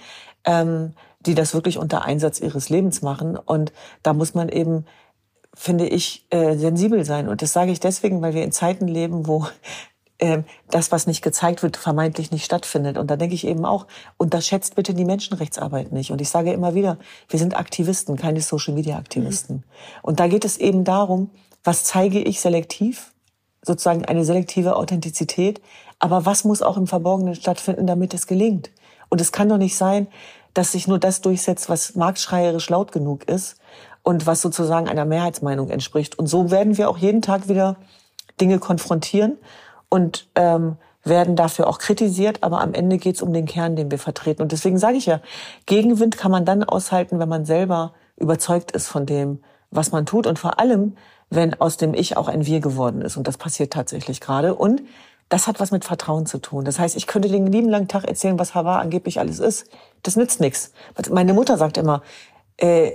[0.45, 3.37] ähm, die das wirklich unter Einsatz ihres Lebens machen.
[3.37, 4.87] Und da muss man eben,
[5.55, 7.29] finde ich, äh, sensibel sein.
[7.29, 9.47] Und das sage ich deswegen, weil wir in Zeiten leben, wo
[10.21, 12.97] äh, das, was nicht gezeigt wird, vermeintlich nicht stattfindet.
[12.97, 16.11] Und da denke ich eben auch, unterschätzt bitte die Menschenrechtsarbeit nicht.
[16.11, 19.57] Und ich sage immer wieder, wir sind Aktivisten, keine Social-Media-Aktivisten.
[19.57, 19.63] Mhm.
[20.03, 21.31] Und da geht es eben darum,
[21.65, 23.13] was zeige ich selektiv
[23.63, 25.61] sozusagen eine selektive Authentizität.
[25.99, 28.71] Aber was muss auch im Verborgenen stattfinden, damit es gelingt?
[29.09, 30.09] Und es kann doch nicht sein,
[30.55, 33.57] dass sich nur das durchsetzt, was marktschreierisch laut genug ist
[34.03, 36.19] und was sozusagen einer Mehrheitsmeinung entspricht.
[36.19, 37.77] Und so werden wir auch jeden Tag wieder
[38.41, 39.37] Dinge konfrontieren
[39.89, 43.91] und ähm, werden dafür auch kritisiert, aber am Ende geht es um den Kern, den
[43.91, 44.43] wir vertreten.
[44.43, 45.21] Und deswegen sage ich ja,
[45.67, 50.27] Gegenwind kann man dann aushalten, wenn man selber überzeugt ist von dem, was man tut
[50.27, 50.97] und vor allem,
[51.31, 53.17] wenn aus dem Ich auch ein Wir geworden ist.
[53.17, 54.55] Und das passiert tatsächlich gerade.
[54.55, 54.83] Und
[55.29, 56.65] das hat was mit Vertrauen zu tun.
[56.65, 59.67] Das heißt, ich könnte den lieben langen Tag erzählen, was Havar angeblich alles ist.
[60.03, 60.73] Das nützt nichts.
[61.11, 62.03] Meine Mutter sagt immer,
[62.57, 62.91] äh,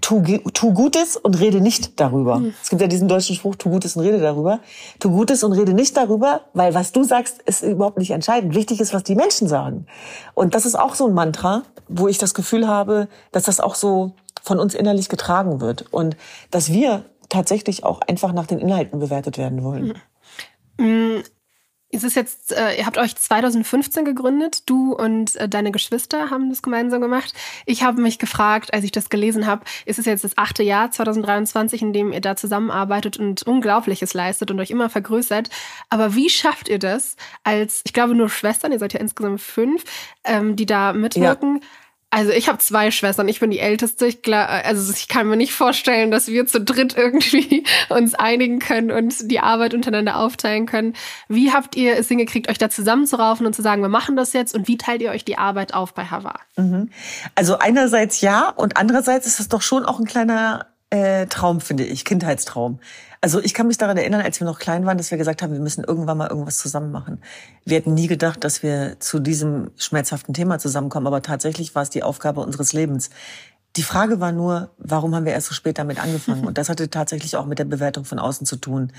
[0.00, 0.20] tu,
[0.52, 2.40] tu Gutes und rede nicht darüber.
[2.40, 2.54] Mhm.
[2.60, 4.58] Es gibt ja diesen deutschen Spruch, tu Gutes und rede darüber.
[4.98, 8.56] Tu Gutes und rede nicht darüber, weil was du sagst, ist überhaupt nicht entscheidend.
[8.56, 9.86] Wichtig ist, was die Menschen sagen.
[10.34, 13.76] Und das ist auch so ein Mantra, wo ich das Gefühl habe, dass das auch
[13.76, 14.12] so
[14.42, 15.92] von uns innerlich getragen wird.
[15.92, 16.16] Und
[16.50, 19.94] dass wir tatsächlich auch einfach nach den Inhalten bewertet werden wollen.
[20.78, 21.22] Mhm.
[21.94, 26.50] Es ist jetzt, äh, ihr habt euch 2015 gegründet, du und äh, deine Geschwister haben
[26.50, 27.32] das gemeinsam gemacht.
[27.66, 30.90] Ich habe mich gefragt, als ich das gelesen habe, ist es jetzt das achte Jahr
[30.90, 35.50] 2023, in dem ihr da zusammenarbeitet und Unglaubliches leistet und euch immer vergrößert.
[35.88, 39.84] Aber wie schafft ihr das als, ich glaube nur Schwestern, ihr seid ja insgesamt fünf,
[40.24, 41.60] ähm, die da mitwirken?
[41.62, 41.68] Ja
[42.14, 44.06] also ich habe zwei Schwestern, ich bin die älteste.
[44.06, 48.60] Ich glaub, also ich kann mir nicht vorstellen, dass wir zu dritt irgendwie uns einigen
[48.60, 50.94] können und die Arbeit untereinander aufteilen können.
[51.26, 54.54] Wie habt ihr es hingekriegt, euch da zusammenzuraufen und zu sagen, wir machen das jetzt?
[54.54, 56.34] Und wie teilt ihr euch die Arbeit auf bei Hava?
[56.56, 56.90] Mhm.
[57.34, 61.84] Also einerseits ja und andererseits ist es doch schon auch ein kleiner äh, Traum, finde
[61.84, 62.78] ich, Kindheitstraum.
[63.20, 65.52] Also ich kann mich daran erinnern, als wir noch klein waren, dass wir gesagt haben,
[65.52, 67.20] wir müssen irgendwann mal irgendwas zusammen machen.
[67.64, 71.90] Wir hätten nie gedacht, dass wir zu diesem schmerzhaften Thema zusammenkommen, aber tatsächlich war es
[71.90, 73.10] die Aufgabe unseres Lebens.
[73.76, 76.44] Die Frage war nur, warum haben wir erst so spät damit angefangen?
[76.46, 78.92] Und das hatte tatsächlich auch mit der Bewertung von außen zu tun.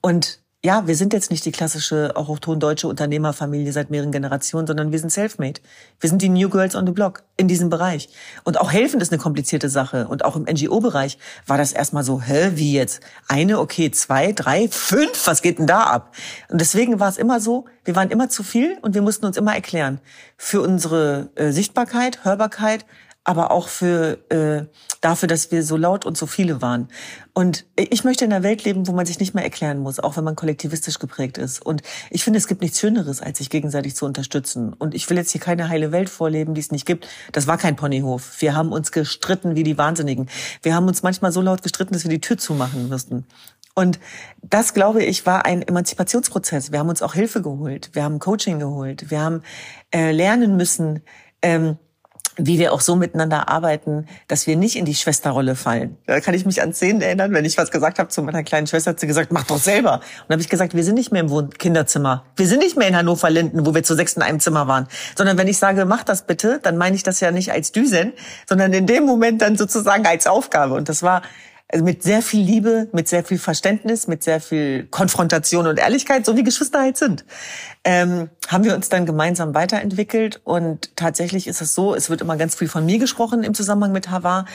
[0.00, 4.98] Und ja, wir sind jetzt nicht die klassische autochton-deutsche Unternehmerfamilie seit mehreren Generationen, sondern wir
[4.98, 5.58] sind self-made.
[6.00, 8.10] Wir sind die New Girls on the Block in diesem Bereich.
[8.44, 10.06] Und auch helfen ist eine komplizierte Sache.
[10.06, 13.00] Und auch im NGO-Bereich war das erstmal so, hä, wie jetzt?
[13.26, 16.14] Eine, okay, zwei, drei, fünf, was geht denn da ab?
[16.50, 19.38] Und deswegen war es immer so, wir waren immer zu viel und wir mussten uns
[19.38, 19.98] immer erklären.
[20.36, 22.84] Für unsere äh, Sichtbarkeit, Hörbarkeit,
[23.24, 24.66] aber auch für äh,
[25.00, 26.88] dafür, dass wir so laut und so viele waren.
[27.32, 30.16] Und ich möchte in einer Welt leben, wo man sich nicht mehr erklären muss, auch
[30.16, 31.64] wenn man kollektivistisch geprägt ist.
[31.64, 34.72] Und ich finde, es gibt nichts Schöneres, als sich gegenseitig zu unterstützen.
[34.72, 37.08] Und ich will jetzt hier keine heile Welt vorleben, die es nicht gibt.
[37.32, 38.40] Das war kein Ponyhof.
[38.40, 40.28] Wir haben uns gestritten wie die Wahnsinnigen.
[40.62, 43.26] Wir haben uns manchmal so laut gestritten, dass wir die Tür zumachen mussten.
[43.74, 44.00] Und
[44.42, 46.72] das, glaube ich, war ein Emanzipationsprozess.
[46.72, 47.90] Wir haben uns auch Hilfe geholt.
[47.92, 49.10] Wir haben Coaching geholt.
[49.10, 49.42] Wir haben
[49.94, 51.02] äh, lernen müssen,
[51.42, 51.78] ähm,
[52.46, 55.96] wie wir auch so miteinander arbeiten, dass wir nicht in die Schwesterrolle fallen.
[56.06, 58.66] Da kann ich mich an Szenen erinnern, wenn ich was gesagt habe zu meiner kleinen
[58.66, 59.94] Schwester, hat sie gesagt, mach doch selber.
[59.94, 62.24] Und dann habe ich gesagt, wir sind nicht mehr im Kinderzimmer.
[62.36, 64.86] Wir sind nicht mehr in Hannover-Linden, wo wir zu sechs in einem Zimmer waren.
[65.16, 68.12] Sondern wenn ich sage, mach das bitte, dann meine ich das ja nicht als Düsen,
[68.48, 70.74] sondern in dem Moment dann sozusagen als Aufgabe.
[70.74, 71.22] Und das war
[71.72, 76.26] also mit sehr viel Liebe, mit sehr viel Verständnis, mit sehr viel Konfrontation und Ehrlichkeit,
[76.26, 77.24] so wie Geschwister halt sind,
[77.84, 80.40] ähm, haben wir uns dann gemeinsam weiterentwickelt.
[80.44, 83.92] Und tatsächlich ist es so, es wird immer ganz viel von mir gesprochen im Zusammenhang
[83.92, 84.46] mit Hava,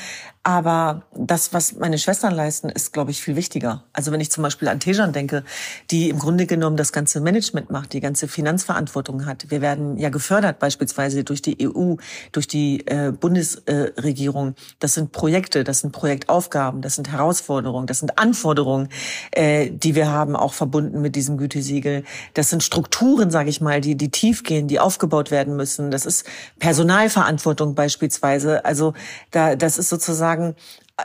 [0.47, 3.84] aber das, was meine Schwestern leisten, ist, glaube ich, viel wichtiger.
[3.93, 5.43] Also wenn ich zum Beispiel an Tejan denke,
[5.89, 9.49] die im Grunde genommen das ganze Management macht, die ganze Finanzverantwortung hat.
[9.49, 11.95] Wir werden ja gefördert beispielsweise durch die EU,
[12.31, 14.53] durch die äh, Bundesregierung.
[14.77, 18.89] Das sind Projekte, das sind Projektaufgaben, das sind Herausforderungen, das sind Anforderungen,
[19.31, 22.03] äh, die wir haben, auch verbunden mit diesem Gütesiegel.
[22.36, 25.89] Das sind Strukturen, sage ich mal, die, die tief gehen, die aufgebaut werden müssen.
[25.89, 26.27] Das ist
[26.60, 28.63] Personalverantwortung beispielsweise.
[28.63, 28.93] Also
[29.31, 30.56] da, das ist sozusagen sagen,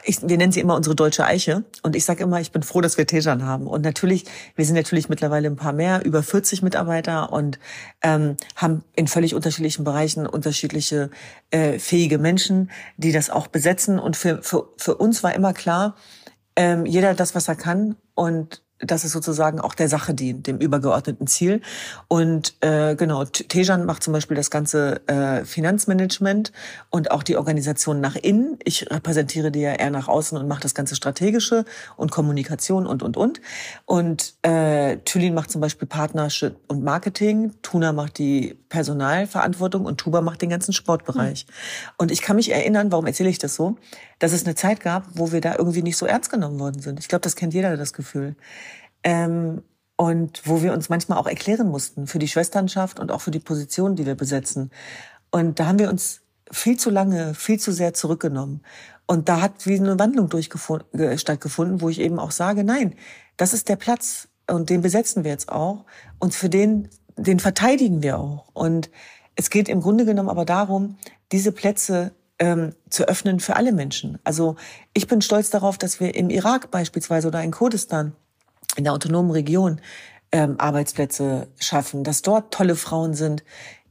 [0.04, 1.64] ich, wir nennen sie immer unsere deutsche Eiche.
[1.82, 3.66] Und ich sage immer, ich bin froh, dass wir Tejan haben.
[3.66, 7.58] Und natürlich, wir sind natürlich mittlerweile ein paar mehr, über 40 Mitarbeiter und
[8.02, 11.10] ähm, haben in völlig unterschiedlichen Bereichen unterschiedliche
[11.50, 13.98] äh, fähige Menschen, die das auch besetzen.
[13.98, 15.96] Und für, für, für uns war immer klar,
[16.56, 17.96] ähm, jeder das, was er kann.
[18.14, 21.60] Und dass es sozusagen auch der Sache dient, dem übergeordneten Ziel.
[22.08, 26.52] Und äh, genau, Tejan macht zum Beispiel das ganze äh, Finanzmanagement
[26.88, 28.58] und auch die Organisation nach innen.
[28.64, 31.64] Ich repräsentiere die ja eher nach außen und mache das ganze Strategische
[31.96, 33.40] und Kommunikation und, und, und.
[33.84, 40.20] Und äh, Thülin macht zum Beispiel Partnership und Marketing, Tuna macht die Personalverantwortung und Tuba
[40.20, 41.46] macht den ganzen Sportbereich.
[41.46, 41.52] Mhm.
[41.98, 43.76] Und ich kann mich erinnern, warum erzähle ich das so,
[44.20, 47.00] dass es eine Zeit gab, wo wir da irgendwie nicht so ernst genommen worden sind.
[47.00, 48.36] Ich glaube, das kennt jeder, das Gefühl.
[49.02, 49.62] Ähm,
[49.96, 53.40] und wo wir uns manchmal auch erklären mussten für die Schwesternschaft und auch für die
[53.40, 54.70] Position, die wir besetzen.
[55.30, 58.62] Und da haben wir uns viel zu lange, viel zu sehr zurückgenommen.
[59.06, 62.94] Und da hat wie eine Wandlung stattgefunden, wo ich eben auch sage, nein,
[63.36, 65.84] das ist der Platz und den besetzen wir jetzt auch.
[66.18, 68.48] Und für den, den verteidigen wir auch.
[68.52, 68.90] Und
[69.34, 70.98] es geht im Grunde genommen aber darum,
[71.32, 74.18] diese Plätze ähm, zu öffnen für alle Menschen.
[74.24, 74.56] Also
[74.94, 78.14] ich bin stolz darauf, dass wir im Irak beispielsweise oder in Kurdistan,
[78.76, 79.80] in der autonomen Region,
[80.32, 83.44] ähm, Arbeitsplätze schaffen, dass dort tolle Frauen sind,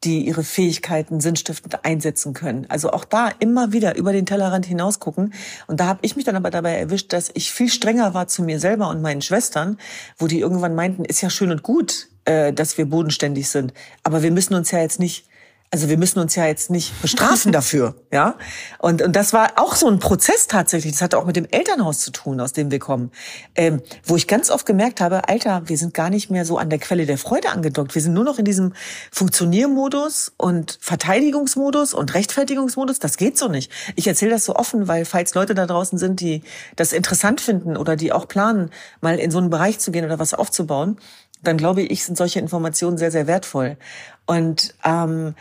[0.03, 2.65] die ihre Fähigkeiten sinnstiftend einsetzen können.
[2.69, 5.33] Also auch da immer wieder über den Tellerrand hinaus gucken.
[5.67, 8.41] Und da habe ich mich dann aber dabei erwischt, dass ich viel strenger war zu
[8.41, 9.77] mir selber und meinen Schwestern,
[10.17, 14.23] wo die irgendwann meinten, ist ja schön und gut, äh, dass wir bodenständig sind, aber
[14.23, 15.25] wir müssen uns ja jetzt nicht
[15.71, 18.37] also wir müssen uns ja jetzt nicht bestrafen dafür, ja.
[18.79, 20.93] Und, und das war auch so ein Prozess tatsächlich.
[20.93, 23.11] Das hatte auch mit dem Elternhaus zu tun, aus dem wir kommen,
[23.55, 26.69] ähm, wo ich ganz oft gemerkt habe, Alter, wir sind gar nicht mehr so an
[26.69, 27.93] der Quelle der Freude angedockt.
[27.93, 28.73] Wir sind nur noch in diesem
[29.11, 32.97] Funktioniermodus und Verteidigungsmodus und Rechtfertigungsmodus.
[32.97, 33.71] Das geht so nicht.
[33.95, 36.41] Ich erzähle das so offen, weil falls Leute da draußen sind, die
[36.77, 40.17] das interessant finden oder die auch planen, mal in so einen Bereich zu gehen oder
[40.17, 40.97] was aufzubauen,
[41.43, 43.77] dann glaube ich, sind solche Informationen sehr, sehr wertvoll.
[44.25, 45.35] Und ähm,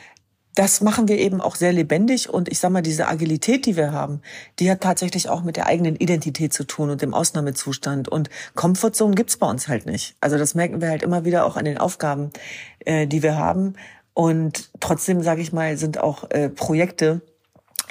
[0.58, 3.92] das machen wir eben auch sehr lebendig und ich sag mal, diese Agilität, die wir
[3.92, 4.22] haben,
[4.58, 8.08] die hat tatsächlich auch mit der eigenen Identität zu tun und dem Ausnahmezustand.
[8.08, 10.16] Und Comfortzone gibt's bei uns halt nicht.
[10.20, 12.32] Also das merken wir halt immer wieder auch an den Aufgaben,
[12.80, 13.74] äh, die wir haben.
[14.14, 17.20] Und trotzdem, sage ich mal, sind auch äh, Projekte,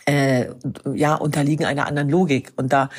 [0.06, 0.47] äh,
[0.93, 2.51] ja, unterliegen einer anderen Logik.
[2.58, 2.89] Und da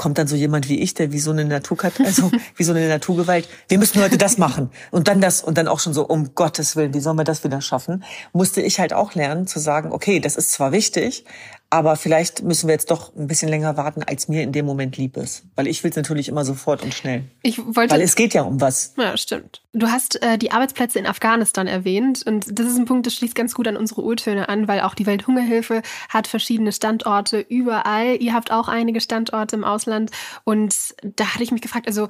[0.00, 2.88] kommt dann so jemand wie ich, der wie so eine Naturkat also wie so eine
[2.88, 6.34] Naturgewalt, wir müssen heute das machen und dann das und dann auch schon so um
[6.34, 8.02] Gottes Willen, wie sollen wir das wieder schaffen?
[8.32, 11.26] Musste ich halt auch lernen zu sagen, okay, das ist zwar wichtig,
[11.70, 14.96] aber vielleicht müssen wir jetzt doch ein bisschen länger warten, als mir in dem Moment
[14.96, 15.44] lieb ist.
[15.54, 17.22] Weil ich will es natürlich immer sofort und schnell.
[17.42, 18.94] Ich wollte, Weil es geht ja um was.
[18.96, 19.62] Ja, stimmt.
[19.72, 22.24] Du hast äh, die Arbeitsplätze in Afghanistan erwähnt.
[22.26, 24.94] Und das ist ein Punkt, das schließt ganz gut an unsere Urtöne an, weil auch
[24.94, 28.16] die Welthungerhilfe hat verschiedene Standorte überall.
[28.20, 30.10] Ihr habt auch einige Standorte im Ausland.
[30.42, 32.08] Und da hatte ich mich gefragt, also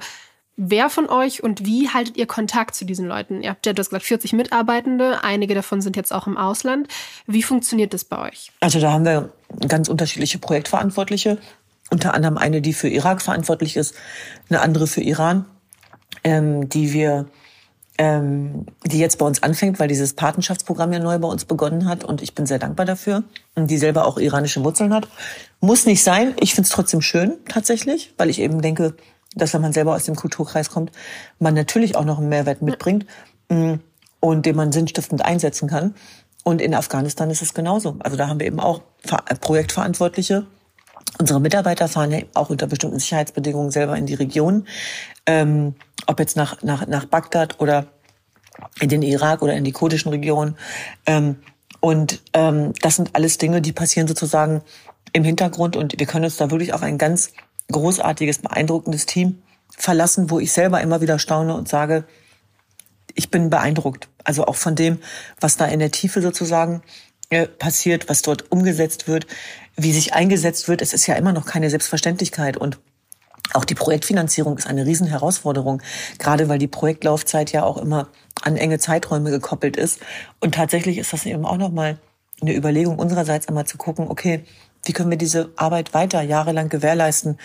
[0.63, 3.41] wer von euch und wie haltet ihr Kontakt zu diesen Leuten?
[3.41, 6.87] Ihr habt ja, du hast gesagt, 40 Mitarbeitende, einige davon sind jetzt auch im Ausland.
[7.25, 8.51] Wie funktioniert das bei euch?
[8.59, 9.31] Also da haben wir
[9.67, 11.39] ganz unterschiedliche Projektverantwortliche,
[11.89, 13.95] unter anderem eine, die für Irak verantwortlich ist,
[14.49, 15.45] eine andere für Iran,
[16.23, 17.25] ähm, die wir
[17.97, 22.03] ähm, die jetzt bei uns anfängt, weil dieses Patenschaftsprogramm ja neu bei uns begonnen hat
[22.03, 23.23] und ich bin sehr dankbar dafür
[23.55, 25.07] und die selber auch iranische Wurzeln hat.
[25.59, 28.95] Muss nicht sein, ich finde es trotzdem schön tatsächlich, weil ich eben denke,
[29.35, 30.91] dass wenn man selber aus dem Kulturkreis kommt,
[31.39, 33.05] man natürlich auch noch einen Mehrwert mitbringt
[33.49, 33.75] mm,
[34.19, 35.95] und den man sinnstiftend einsetzen kann.
[36.43, 37.97] Und in Afghanistan ist es genauso.
[37.99, 38.81] Also da haben wir eben auch
[39.41, 40.47] Projektverantwortliche.
[41.19, 44.65] Unsere Mitarbeiter fahren ja auch unter bestimmten Sicherheitsbedingungen selber in die Region,
[45.25, 45.75] ähm,
[46.07, 47.87] ob jetzt nach, nach, nach Bagdad oder
[48.79, 50.57] in den Irak oder in die kurdischen Regionen.
[51.05, 51.37] Ähm,
[51.79, 54.61] und ähm, das sind alles Dinge, die passieren sozusagen
[55.13, 57.33] im Hintergrund und wir können uns da wirklich auf ein ganz
[57.71, 59.41] großartiges, beeindruckendes Team
[59.77, 62.05] verlassen, wo ich selber immer wieder staune und sage,
[63.15, 64.07] ich bin beeindruckt.
[64.23, 64.99] Also auch von dem,
[65.39, 66.81] was da in der Tiefe sozusagen
[67.29, 69.27] äh, passiert, was dort umgesetzt wird,
[69.75, 70.81] wie sich eingesetzt wird.
[70.81, 72.79] Es ist ja immer noch keine Selbstverständlichkeit und
[73.53, 75.81] auch die Projektfinanzierung ist eine Riesenherausforderung,
[76.19, 78.07] gerade weil die Projektlaufzeit ja auch immer
[78.41, 79.99] an enge Zeiträume gekoppelt ist.
[80.39, 81.97] Und tatsächlich ist das eben auch nochmal
[82.41, 84.45] eine Überlegung unsererseits einmal zu gucken, okay,
[84.85, 87.37] wie können wir diese Arbeit weiter jahrelang gewährleisten,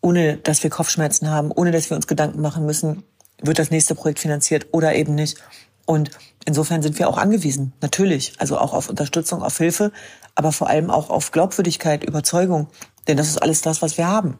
[0.00, 3.02] ohne dass wir Kopfschmerzen haben, ohne dass wir uns Gedanken machen müssen,
[3.42, 5.38] wird das nächste Projekt finanziert oder eben nicht.
[5.86, 6.10] Und
[6.44, 9.92] insofern sind wir auch angewiesen, natürlich, also auch auf Unterstützung, auf Hilfe,
[10.34, 12.68] aber vor allem auch auf Glaubwürdigkeit, Überzeugung,
[13.08, 14.38] denn das ist alles das, was wir haben.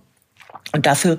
[0.73, 1.19] Und dafür,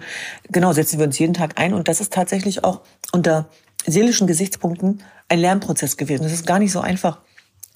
[0.49, 1.73] genau, setzen wir uns jeden Tag ein.
[1.73, 3.49] Und das ist tatsächlich auch unter
[3.85, 6.25] seelischen Gesichtspunkten ein Lernprozess gewesen.
[6.25, 7.19] Es ist gar nicht so einfach,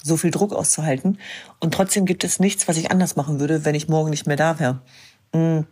[0.05, 1.17] so viel Druck auszuhalten.
[1.59, 4.37] Und trotzdem gibt es nichts, was ich anders machen würde, wenn ich morgen nicht mehr
[4.37, 4.81] da wäre.
[5.33, 5.65] Mm,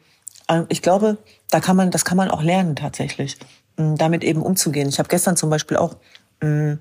[0.47, 1.19] äh, ich glaube,
[1.51, 3.37] da kann man, das kann man auch lernen tatsächlich,
[3.77, 4.89] mm, damit eben umzugehen.
[4.89, 5.97] Ich habe gestern zum Beispiel auch
[6.41, 6.73] mm,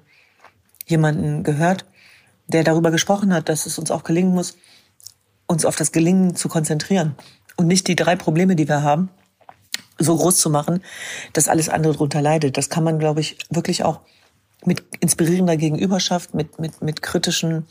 [0.87, 1.85] jemanden gehört,
[2.49, 4.57] der darüber gesprochen hat, dass es uns auch gelingen muss,
[5.47, 7.15] uns auf das Gelingen zu konzentrieren
[7.57, 9.11] und nicht die drei Probleme, die wir haben,
[9.99, 10.83] so groß zu machen,
[11.35, 12.57] dass alles andere darunter leidet.
[12.57, 14.01] Das kann man, glaube ich, wirklich auch
[14.65, 17.67] mit inspirierender Gegenüberschaft, mit, mit, mit kritischen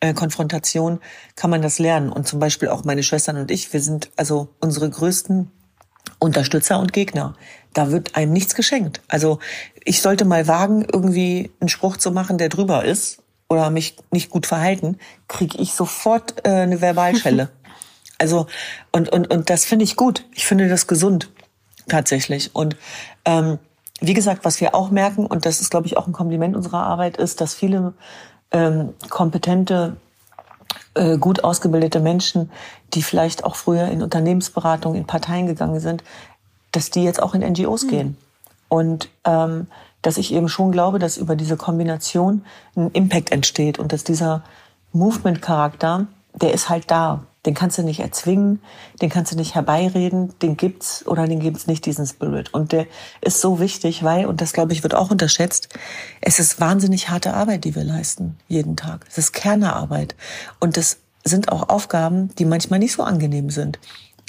[0.00, 1.00] äh, Konfrontation
[1.36, 2.10] kann man das lernen.
[2.10, 5.50] Und zum Beispiel auch meine Schwestern und ich, wir sind also unsere größten
[6.18, 7.34] Unterstützer und Gegner.
[7.72, 9.00] Da wird einem nichts geschenkt.
[9.08, 9.38] Also
[9.84, 14.30] ich sollte mal wagen, irgendwie einen Spruch zu machen, der drüber ist oder mich nicht
[14.30, 14.98] gut verhalten,
[15.28, 17.50] kriege ich sofort äh, eine Verbalschelle.
[18.18, 18.46] also
[18.92, 20.24] und und und das finde ich gut.
[20.34, 21.30] Ich finde das gesund
[21.88, 22.54] tatsächlich.
[22.54, 22.76] Und
[23.24, 23.58] ähm,
[24.06, 26.84] wie gesagt, was wir auch merken, und das ist, glaube ich, auch ein Kompliment unserer
[26.84, 27.94] Arbeit, ist, dass viele
[28.50, 29.96] ähm, kompetente,
[30.94, 32.50] äh, gut ausgebildete Menschen,
[32.94, 36.04] die vielleicht auch früher in Unternehmensberatung, in Parteien gegangen sind,
[36.72, 37.88] dass die jetzt auch in NGOs mhm.
[37.88, 38.16] gehen.
[38.68, 39.66] Und ähm,
[40.02, 42.44] dass ich eben schon glaube, dass über diese Kombination
[42.76, 44.42] ein Impact entsteht und dass dieser
[44.92, 47.24] Movement-Charakter, der ist halt da.
[47.46, 48.62] Den kannst du nicht erzwingen,
[49.02, 52.54] den kannst du nicht herbeireden, den gibt's oder den gibt's nicht, diesen Spirit.
[52.54, 52.86] Und der
[53.20, 55.68] ist so wichtig, weil, und das glaube ich wird auch unterschätzt,
[56.22, 59.04] es ist wahnsinnig harte Arbeit, die wir leisten, jeden Tag.
[59.10, 60.16] Es ist Kernerarbeit.
[60.58, 63.78] Und das sind auch Aufgaben, die manchmal nicht so angenehm sind.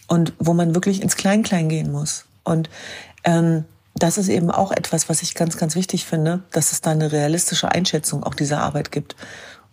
[0.08, 2.26] Und wo man wirklich ins Klein-Klein gehen muss.
[2.44, 2.70] Und
[3.24, 3.66] ähm,
[3.96, 7.12] das ist eben auch etwas, was ich ganz, ganz wichtig finde, dass es da eine
[7.12, 9.16] realistische Einschätzung auch dieser Arbeit gibt.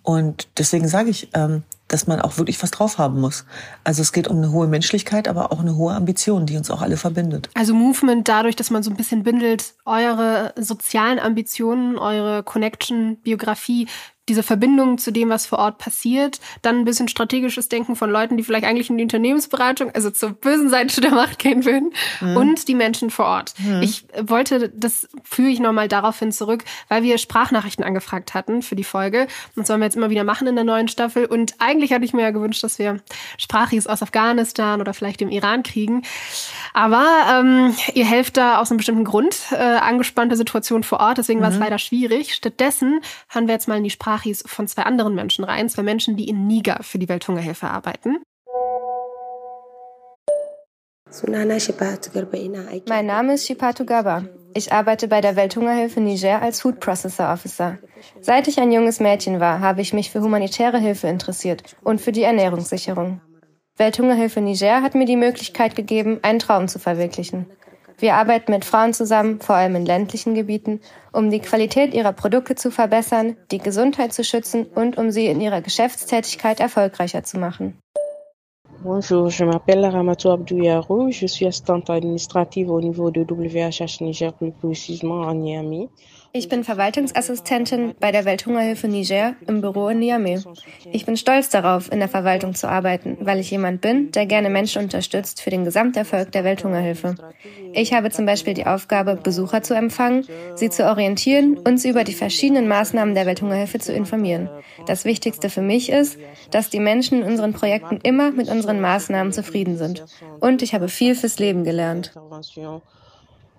[0.03, 3.44] Und deswegen sage ich, ähm, dass man auch wirklich was drauf haben muss.
[3.85, 6.81] Also es geht um eine hohe Menschlichkeit, aber auch eine hohe Ambition, die uns auch
[6.81, 7.50] alle verbindet.
[7.55, 13.88] Also Movement dadurch, dass man so ein bisschen bündelt, eure sozialen Ambitionen, eure Connection, Biografie
[14.29, 18.37] diese Verbindung zu dem, was vor Ort passiert, dann ein bisschen strategisches Denken von Leuten,
[18.37, 22.37] die vielleicht eigentlich in die Unternehmensberatung, also zur bösen Seite der Macht gehen würden, mhm.
[22.37, 23.55] und die Menschen vor Ort.
[23.59, 23.83] Mhm.
[23.83, 28.85] Ich wollte, das führe ich nochmal daraufhin zurück, weil wir Sprachnachrichten angefragt hatten für die
[28.85, 29.23] Folge.
[29.57, 31.27] Und das wollen wir jetzt immer wieder machen in der neuen Staffel.
[31.27, 33.01] Und eigentlich hatte ich mir ja gewünscht, dass wir
[33.39, 36.03] Sprachis aus Afghanistan oder vielleicht dem Iran kriegen.
[36.75, 41.41] Aber ähm, ihr helft da aus einem bestimmten Grund, äh, angespannte Situation vor Ort, deswegen
[41.41, 41.45] mhm.
[41.45, 42.35] war es leider schwierig.
[42.35, 45.83] Stattdessen hören wir jetzt mal in die Sprache Sprachis von zwei anderen Menschen rein, zwei
[45.83, 48.18] Menschen, die in Niger für die Welthungerhilfe arbeiten.
[52.88, 54.25] Mein Name ist Shipatu Gaba.
[54.55, 57.79] Ich arbeite bei der Welthungerhilfe Niger als Food Processor Officer.
[58.20, 62.12] Seit ich ein junges Mädchen war, habe ich mich für humanitäre Hilfe interessiert und für
[62.12, 63.22] die Ernährungssicherung.
[63.79, 67.46] Welthungerhilfe Niger hat mir die Möglichkeit gegeben, einen Traum zu verwirklichen.
[68.03, 70.81] Wir arbeiten mit Frauen zusammen, vor allem in ländlichen Gebieten,
[71.12, 75.41] um die Qualität ihrer Produkte zu verbessern, die Gesundheit zu schützen und um sie in
[75.41, 77.79] ihrer Geschäftstätigkeit erfolgreicher zu machen.
[78.83, 84.51] Bonjour, je m'appelle Ramatou Abdouyarou, je suis assistante administrative au niveau de WHH Niger, plus
[84.51, 85.88] précisément en Niamey.
[86.35, 90.40] Ich bin Verwaltungsassistentin bei der Welthungerhilfe Niger im Büro in Niamey.
[90.90, 94.49] Ich bin stolz darauf, in der Verwaltung zu arbeiten, weil ich jemand bin, der gerne
[94.49, 97.16] Menschen unterstützt für den Gesamterfolg der Welthungerhilfe.
[97.75, 102.03] Ich habe zum Beispiel die Aufgabe, Besucher zu empfangen, sie zu orientieren und sie über
[102.03, 104.49] die verschiedenen Maßnahmen der Welthungerhilfe zu informieren.
[104.87, 106.18] Das Wichtigste für mich ist,
[106.51, 110.07] dass die Menschen in unseren Projekten immer mit unseren Maßnahmen zufrieden sind.
[110.40, 112.14] Und ich habe viel fürs Leben gelernt.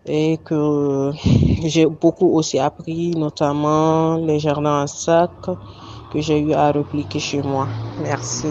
[0.06, 1.12] Et que
[1.64, 5.32] j'ai beaucoup aussi appris, notamment les jardins à sac
[6.12, 7.68] que j'ai eu à repliquer chez moi.
[8.02, 8.48] Merci.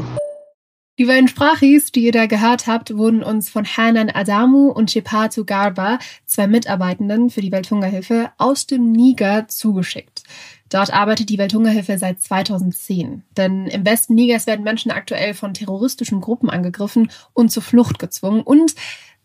[0.99, 5.45] Die beiden Sprachis, die ihr da gehört habt, wurden uns von Hanan Adamu und Chepatu
[5.45, 10.23] Garba, zwei Mitarbeitenden für die Welthungerhilfe, aus dem Niger zugeschickt.
[10.69, 13.25] Dort arbeitet die Welthungerhilfe seit 2010.
[13.37, 18.43] Denn im Westen Nigers werden Menschen aktuell von terroristischen Gruppen angegriffen und zur Flucht gezwungen.
[18.43, 18.75] Und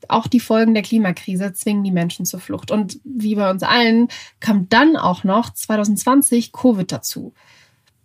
[0.07, 2.71] auch die Folgen der Klimakrise zwingen die Menschen zur Flucht.
[2.71, 4.07] Und wie bei uns allen
[4.39, 7.33] kam dann auch noch 2020 Covid dazu.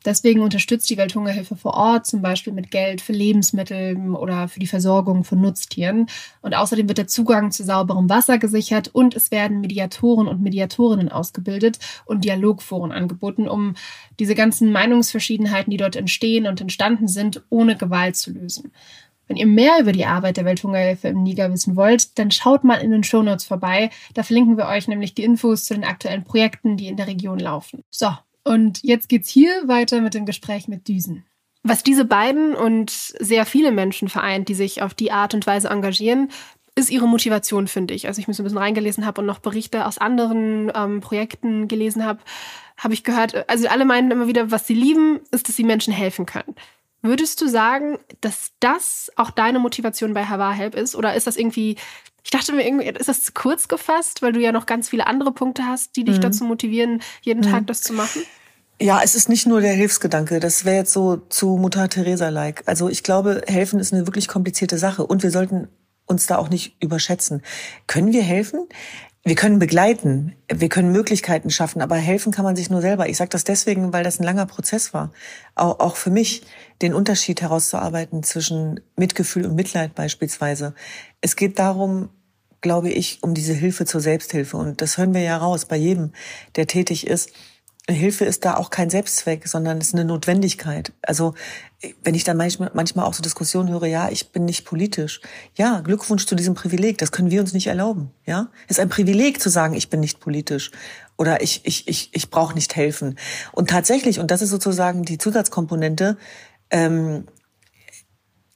[0.04, 4.66] Deswegen unterstützt die Welthungerhilfe vor Ort zum Beispiel mit Geld für Lebensmittel oder für die
[4.66, 6.06] Versorgung von Nutztieren.
[6.40, 11.10] Und außerdem wird der Zugang zu sauberem Wasser gesichert und es werden Mediatoren und Mediatorinnen
[11.10, 13.74] ausgebildet und Dialogforen angeboten, um
[14.18, 18.72] diese ganzen Meinungsverschiedenheiten, die dort entstehen und entstanden sind, ohne Gewalt zu lösen.
[19.28, 22.76] Wenn ihr mehr über die Arbeit der Welthungerhilfe im Niger wissen wollt, dann schaut mal
[22.76, 23.90] in den Shownotes vorbei.
[24.14, 27.38] Da verlinken wir euch nämlich die Infos zu den aktuellen Projekten, die in der Region
[27.38, 27.82] laufen.
[27.90, 28.08] So,
[28.44, 31.24] und jetzt geht's hier weiter mit dem Gespräch mit Düsen.
[31.62, 35.68] Was diese beiden und sehr viele Menschen vereint, die sich auf die Art und Weise
[35.68, 36.28] engagieren,
[36.74, 38.08] ist ihre Motivation, finde ich.
[38.08, 41.68] Als ich mich so ein bisschen reingelesen habe und noch Berichte aus anderen ähm, Projekten
[41.68, 42.20] gelesen habe,
[42.78, 45.92] habe ich gehört, also alle meinen immer wieder, was sie lieben, ist, dass sie Menschen
[45.92, 46.54] helfen können.
[47.02, 50.94] Würdest du sagen, dass das auch deine Motivation bei Havar Help ist?
[50.94, 51.76] Oder ist das irgendwie,
[52.22, 55.08] ich dachte mir irgendwie, ist das zu kurz gefasst, weil du ja noch ganz viele
[55.08, 56.22] andere Punkte hast, die dich mhm.
[56.22, 57.50] dazu motivieren, jeden mhm.
[57.50, 58.22] Tag das zu machen?
[58.80, 60.40] Ja, es ist nicht nur der Hilfsgedanke.
[60.40, 62.62] Das wäre jetzt so zu Mutter Teresa-like.
[62.66, 65.68] Also ich glaube, helfen ist eine wirklich komplizierte Sache und wir sollten
[66.06, 67.42] uns da auch nicht überschätzen.
[67.86, 68.66] Können wir helfen?
[69.24, 73.08] Wir können begleiten, wir können Möglichkeiten schaffen, aber helfen kann man sich nur selber.
[73.08, 75.12] Ich sage das deswegen, weil das ein langer Prozess war.
[75.54, 76.42] Auch, auch für mich,
[76.82, 80.74] den Unterschied herauszuarbeiten zwischen Mitgefühl und Mitleid beispielsweise.
[81.20, 82.08] Es geht darum,
[82.62, 84.56] glaube ich, um diese Hilfe zur Selbsthilfe.
[84.56, 86.12] Und das hören wir ja raus bei jedem,
[86.56, 87.30] der tätig ist
[87.88, 90.92] Hilfe ist da auch kein Selbstzweck, sondern es ist eine Notwendigkeit.
[91.02, 91.34] Also
[92.04, 95.20] wenn ich dann manchmal, manchmal auch so Diskussionen höre, ja, ich bin nicht politisch.
[95.56, 96.98] Ja, Glückwunsch zu diesem Privileg.
[96.98, 98.12] Das können wir uns nicht erlauben.
[98.24, 100.70] Ja, es ist ein Privileg zu sagen, ich bin nicht politisch
[101.16, 103.18] oder ich ich ich ich brauche nicht helfen.
[103.50, 106.16] Und tatsächlich, und das ist sozusagen die Zusatzkomponente,
[106.70, 107.26] ähm,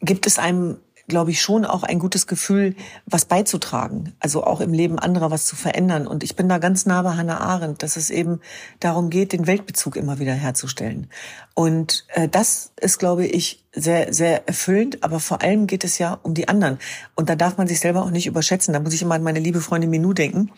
[0.01, 2.75] gibt es einem glaube ich, schon auch ein gutes Gefühl,
[3.07, 4.15] was beizutragen.
[4.19, 6.07] Also auch im Leben anderer was zu verändern.
[6.07, 8.41] Und ich bin da ganz nah bei Hannah Arendt, dass es eben
[8.81, 11.09] darum geht, den Weltbezug immer wieder herzustellen.
[11.55, 15.05] Und äh, das ist, glaube ich, sehr, sehr erfüllend.
[15.05, 16.79] Aber vor allem geht es ja um die anderen.
[17.15, 18.75] Und da darf man sich selber auch nicht überschätzen.
[18.75, 20.51] Da muss ich immer an meine liebe Freundin Minou denken,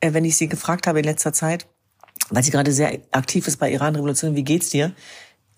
[0.00, 1.66] äh, wenn ich sie gefragt habe in letzter Zeit,
[2.30, 4.92] weil sie gerade sehr aktiv ist bei Iran-Revolution, wie geht's dir?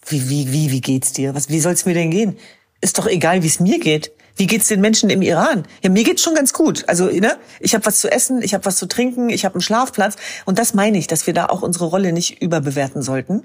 [0.07, 1.35] Wie, wie, wie, wie geht's dir?
[1.35, 2.39] Was, wie soll's mir denn gehen?
[2.81, 4.13] Ist doch egal, wie es mir geht.
[4.41, 5.65] Wie geht's den Menschen im Iran?
[5.83, 6.85] Ja, mir geht's schon ganz gut.
[6.87, 9.61] Also, ne, ich habe was zu essen, ich habe was zu trinken, ich habe einen
[9.61, 13.43] Schlafplatz und das meine ich, dass wir da auch unsere Rolle nicht überbewerten sollten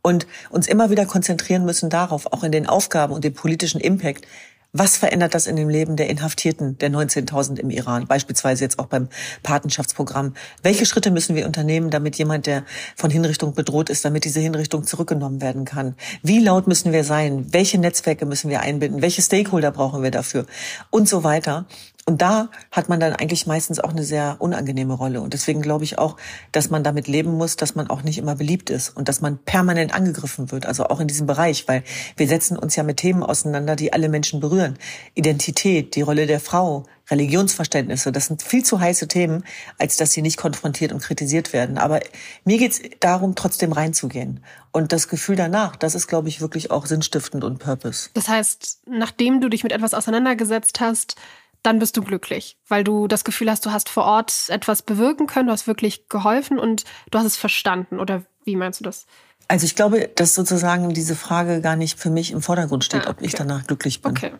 [0.00, 4.26] und uns immer wieder konzentrieren müssen darauf, auch in den Aufgaben und dem politischen Impact,
[4.72, 8.86] was verändert das in dem Leben der Inhaftierten, der 19.000 im Iran, beispielsweise jetzt auch
[8.86, 9.08] beim
[9.42, 10.34] Patenschaftsprogramm?
[10.62, 14.84] Welche Schritte müssen wir unternehmen, damit jemand, der von Hinrichtung bedroht ist, damit diese Hinrichtung
[14.84, 15.96] zurückgenommen werden kann?
[16.22, 17.46] Wie laut müssen wir sein?
[17.50, 19.02] Welche Netzwerke müssen wir einbinden?
[19.02, 20.46] Welche Stakeholder brauchen wir dafür?
[20.90, 21.66] Und so weiter.
[22.06, 25.20] Und da hat man dann eigentlich meistens auch eine sehr unangenehme Rolle.
[25.20, 26.16] Und deswegen glaube ich auch,
[26.50, 29.38] dass man damit leben muss, dass man auch nicht immer beliebt ist und dass man
[29.38, 30.66] permanent angegriffen wird.
[30.66, 31.84] Also auch in diesem Bereich, weil
[32.16, 34.78] wir setzen uns ja mit Themen auseinander, die alle Menschen berühren.
[35.14, 39.44] Identität, die Rolle der Frau, Religionsverständnisse, das sind viel zu heiße Themen,
[39.78, 41.76] als dass sie nicht konfrontiert und kritisiert werden.
[41.76, 42.00] Aber
[42.44, 44.44] mir geht es darum, trotzdem reinzugehen.
[44.72, 48.10] Und das Gefühl danach, das ist, glaube ich, wirklich auch sinnstiftend und Purpose.
[48.14, 51.16] Das heißt, nachdem du dich mit etwas auseinandergesetzt hast,
[51.62, 55.26] dann bist du glücklich, weil du das Gefühl hast, du hast vor Ort etwas bewirken
[55.26, 58.00] können, du hast wirklich geholfen und du hast es verstanden.
[58.00, 59.06] Oder wie meinst du das?
[59.48, 63.10] Also ich glaube, dass sozusagen diese Frage gar nicht für mich im Vordergrund steht, ah,
[63.10, 63.18] okay.
[63.18, 64.12] ob ich danach glücklich bin.
[64.12, 64.32] Okay.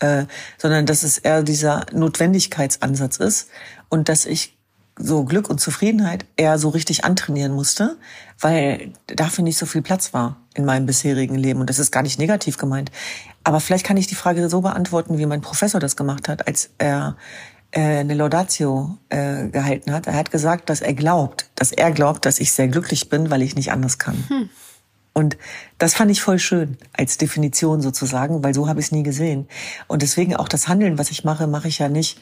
[0.00, 0.26] Äh,
[0.58, 3.50] sondern dass es eher dieser Notwendigkeitsansatz ist
[3.88, 4.56] und dass ich
[4.96, 7.96] so Glück und Zufriedenheit eher so richtig antrainieren musste,
[8.40, 11.60] weil dafür nicht so viel Platz war in meinem bisherigen Leben.
[11.60, 12.92] Und das ist gar nicht negativ gemeint.
[13.42, 16.70] Aber vielleicht kann ich die Frage so beantworten, wie mein Professor das gemacht hat, als
[16.78, 17.16] er
[17.72, 20.06] äh, eine Laudatio äh, gehalten hat.
[20.06, 23.42] Er hat gesagt, dass er glaubt, dass er glaubt, dass ich sehr glücklich bin, weil
[23.42, 24.24] ich nicht anders kann.
[24.28, 24.48] Hm.
[25.12, 25.36] Und
[25.78, 29.48] das fand ich voll schön als Definition sozusagen, weil so habe ich es nie gesehen.
[29.86, 32.20] Und deswegen auch das Handeln, was ich mache, mache ich ja nicht,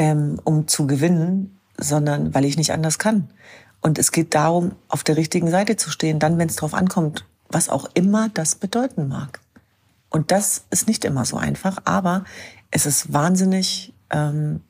[0.00, 3.28] ähm, um zu gewinnen, sondern weil ich nicht anders kann.
[3.82, 7.26] Und es geht darum, auf der richtigen Seite zu stehen, dann, wenn es drauf ankommt,
[7.50, 9.40] was auch immer das bedeuten mag.
[10.08, 12.24] Und das ist nicht immer so einfach, aber
[12.70, 14.62] es ist wahnsinnig ähm,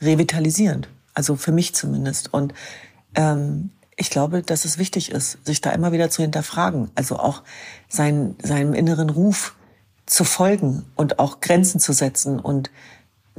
[0.00, 2.32] revitalisierend, also für mich zumindest.
[2.32, 2.54] Und
[3.16, 7.42] ähm, ich glaube, dass es wichtig ist, sich da immer wieder zu hinterfragen, also auch
[7.90, 9.54] sein, seinem inneren Ruf
[10.06, 12.70] zu folgen und auch Grenzen zu setzen und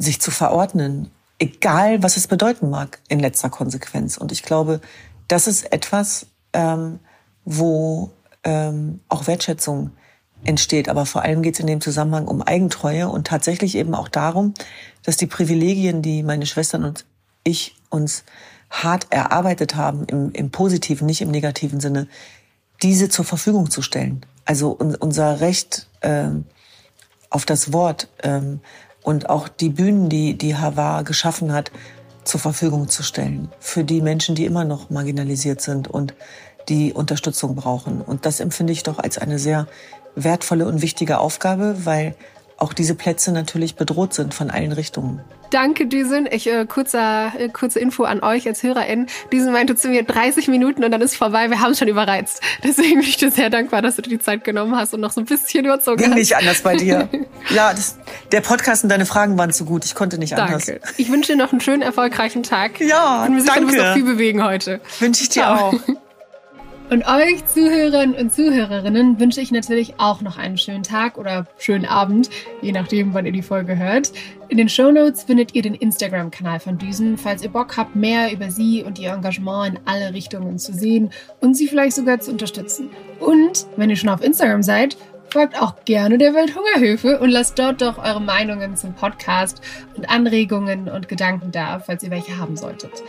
[0.01, 4.17] sich zu verordnen, egal was es bedeuten mag in letzter Konsequenz.
[4.17, 4.81] Und ich glaube,
[5.27, 6.99] das ist etwas, ähm,
[7.45, 8.11] wo
[8.43, 9.91] ähm, auch Wertschätzung
[10.43, 10.89] entsteht.
[10.89, 14.53] Aber vor allem geht es in dem Zusammenhang um Eigentreue und tatsächlich eben auch darum,
[15.03, 17.05] dass die Privilegien, die meine Schwestern und
[17.43, 18.23] ich uns
[18.69, 22.07] hart erarbeitet haben, im, im positiven, nicht im negativen Sinne,
[22.81, 24.25] diese zur Verfügung zu stellen.
[24.45, 26.45] Also un, unser Recht ähm,
[27.29, 28.61] auf das Wort ähm,
[29.03, 31.71] und auch die Bühnen, die die Havar geschaffen hat,
[32.23, 36.13] zur Verfügung zu stellen für die Menschen, die immer noch marginalisiert sind und
[36.69, 38.01] die Unterstützung brauchen.
[38.01, 39.67] Und das empfinde ich doch als eine sehr
[40.15, 42.15] wertvolle und wichtige Aufgabe, weil
[42.61, 45.21] auch diese Plätze natürlich bedroht sind von allen Richtungen.
[45.49, 46.29] Danke, Düsen.
[46.31, 49.07] Ich, äh, kurzer, äh, kurze Info an euch als HörerInnen.
[49.33, 51.49] Düsen meinte zu mir 30 Minuten und dann ist vorbei.
[51.49, 52.41] Wir haben es schon überreizt.
[52.63, 55.11] Deswegen bin ich dir sehr dankbar, dass du dir die Zeit genommen hast und noch
[55.11, 56.17] so ein bisschen überzogen Ging hast.
[56.19, 57.09] nicht anders bei dir.
[57.49, 57.97] ja, das,
[58.31, 59.83] der Podcast und deine Fragen waren zu gut.
[59.83, 60.67] Ich konnte nicht anders.
[60.67, 60.81] Danke.
[60.97, 62.79] Ich wünsche dir noch einen schönen, erfolgreichen Tag.
[62.79, 63.71] Ja, ich bin mir sicher, danke.
[63.71, 64.79] du wirst auch viel bewegen heute.
[64.99, 65.69] Wünsche ich dir Ciao.
[65.69, 65.73] auch.
[66.91, 71.85] Und euch Zuhörern und Zuhörerinnen wünsche ich natürlich auch noch einen schönen Tag oder schönen
[71.85, 72.29] Abend,
[72.61, 74.11] je nachdem, wann ihr die Folge hört.
[74.49, 78.51] In den Shownotes findet ihr den Instagram-Kanal von Düsen, falls ihr Bock habt, mehr über
[78.51, 82.89] sie und ihr Engagement in alle Richtungen zu sehen und sie vielleicht sogar zu unterstützen.
[83.21, 84.97] Und wenn ihr schon auf Instagram seid,
[85.29, 89.61] folgt auch gerne der Welthungerhilfe und lasst dort doch eure Meinungen zum Podcast
[89.95, 93.01] und Anregungen und Gedanken da, falls ihr welche haben solltet.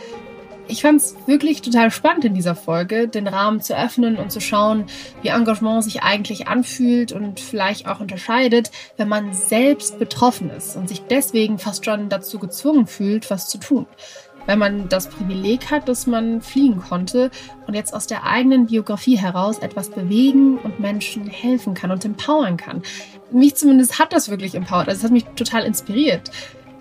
[0.67, 4.39] Ich fand es wirklich total spannend in dieser Folge, den Rahmen zu öffnen und zu
[4.39, 4.85] schauen,
[5.21, 10.87] wie Engagement sich eigentlich anfühlt und vielleicht auch unterscheidet, wenn man selbst betroffen ist und
[10.87, 13.85] sich deswegen fast schon dazu gezwungen fühlt, was zu tun.
[14.45, 17.29] Wenn man das Privileg hat, dass man fliehen konnte
[17.67, 22.57] und jetzt aus der eigenen Biografie heraus etwas bewegen und Menschen helfen kann und empowern
[22.57, 22.81] kann.
[23.31, 24.89] Mich zumindest hat das wirklich empowert.
[24.89, 26.29] Also es hat mich total inspiriert.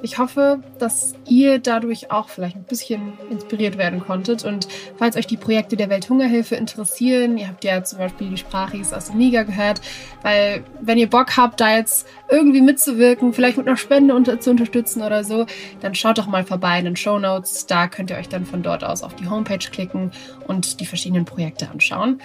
[0.05, 4.45] Ich hoffe, dass ihr dadurch auch vielleicht ein bisschen inspiriert werden konntet.
[4.45, 8.93] Und falls euch die Projekte der Welthungerhilfe interessieren, ihr habt ja zum Beispiel die Sprachis
[8.93, 9.81] aus dem Niger gehört,
[10.23, 14.51] weil wenn ihr Bock habt, da jetzt irgendwie mitzuwirken, vielleicht mit einer Spende unter zu
[14.51, 15.47] unterstützen oder so,
[15.81, 17.67] dann schaut doch mal vorbei in den Show Notes.
[17.67, 20.11] Da könnt ihr euch dann von dort aus auf die Homepage klicken
[20.49, 22.21] und die verschiedenen Projekte anschauen.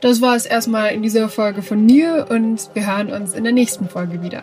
[0.00, 3.52] Das war es erstmal in dieser Folge von mir und wir hören uns in der
[3.52, 4.42] nächsten Folge wieder.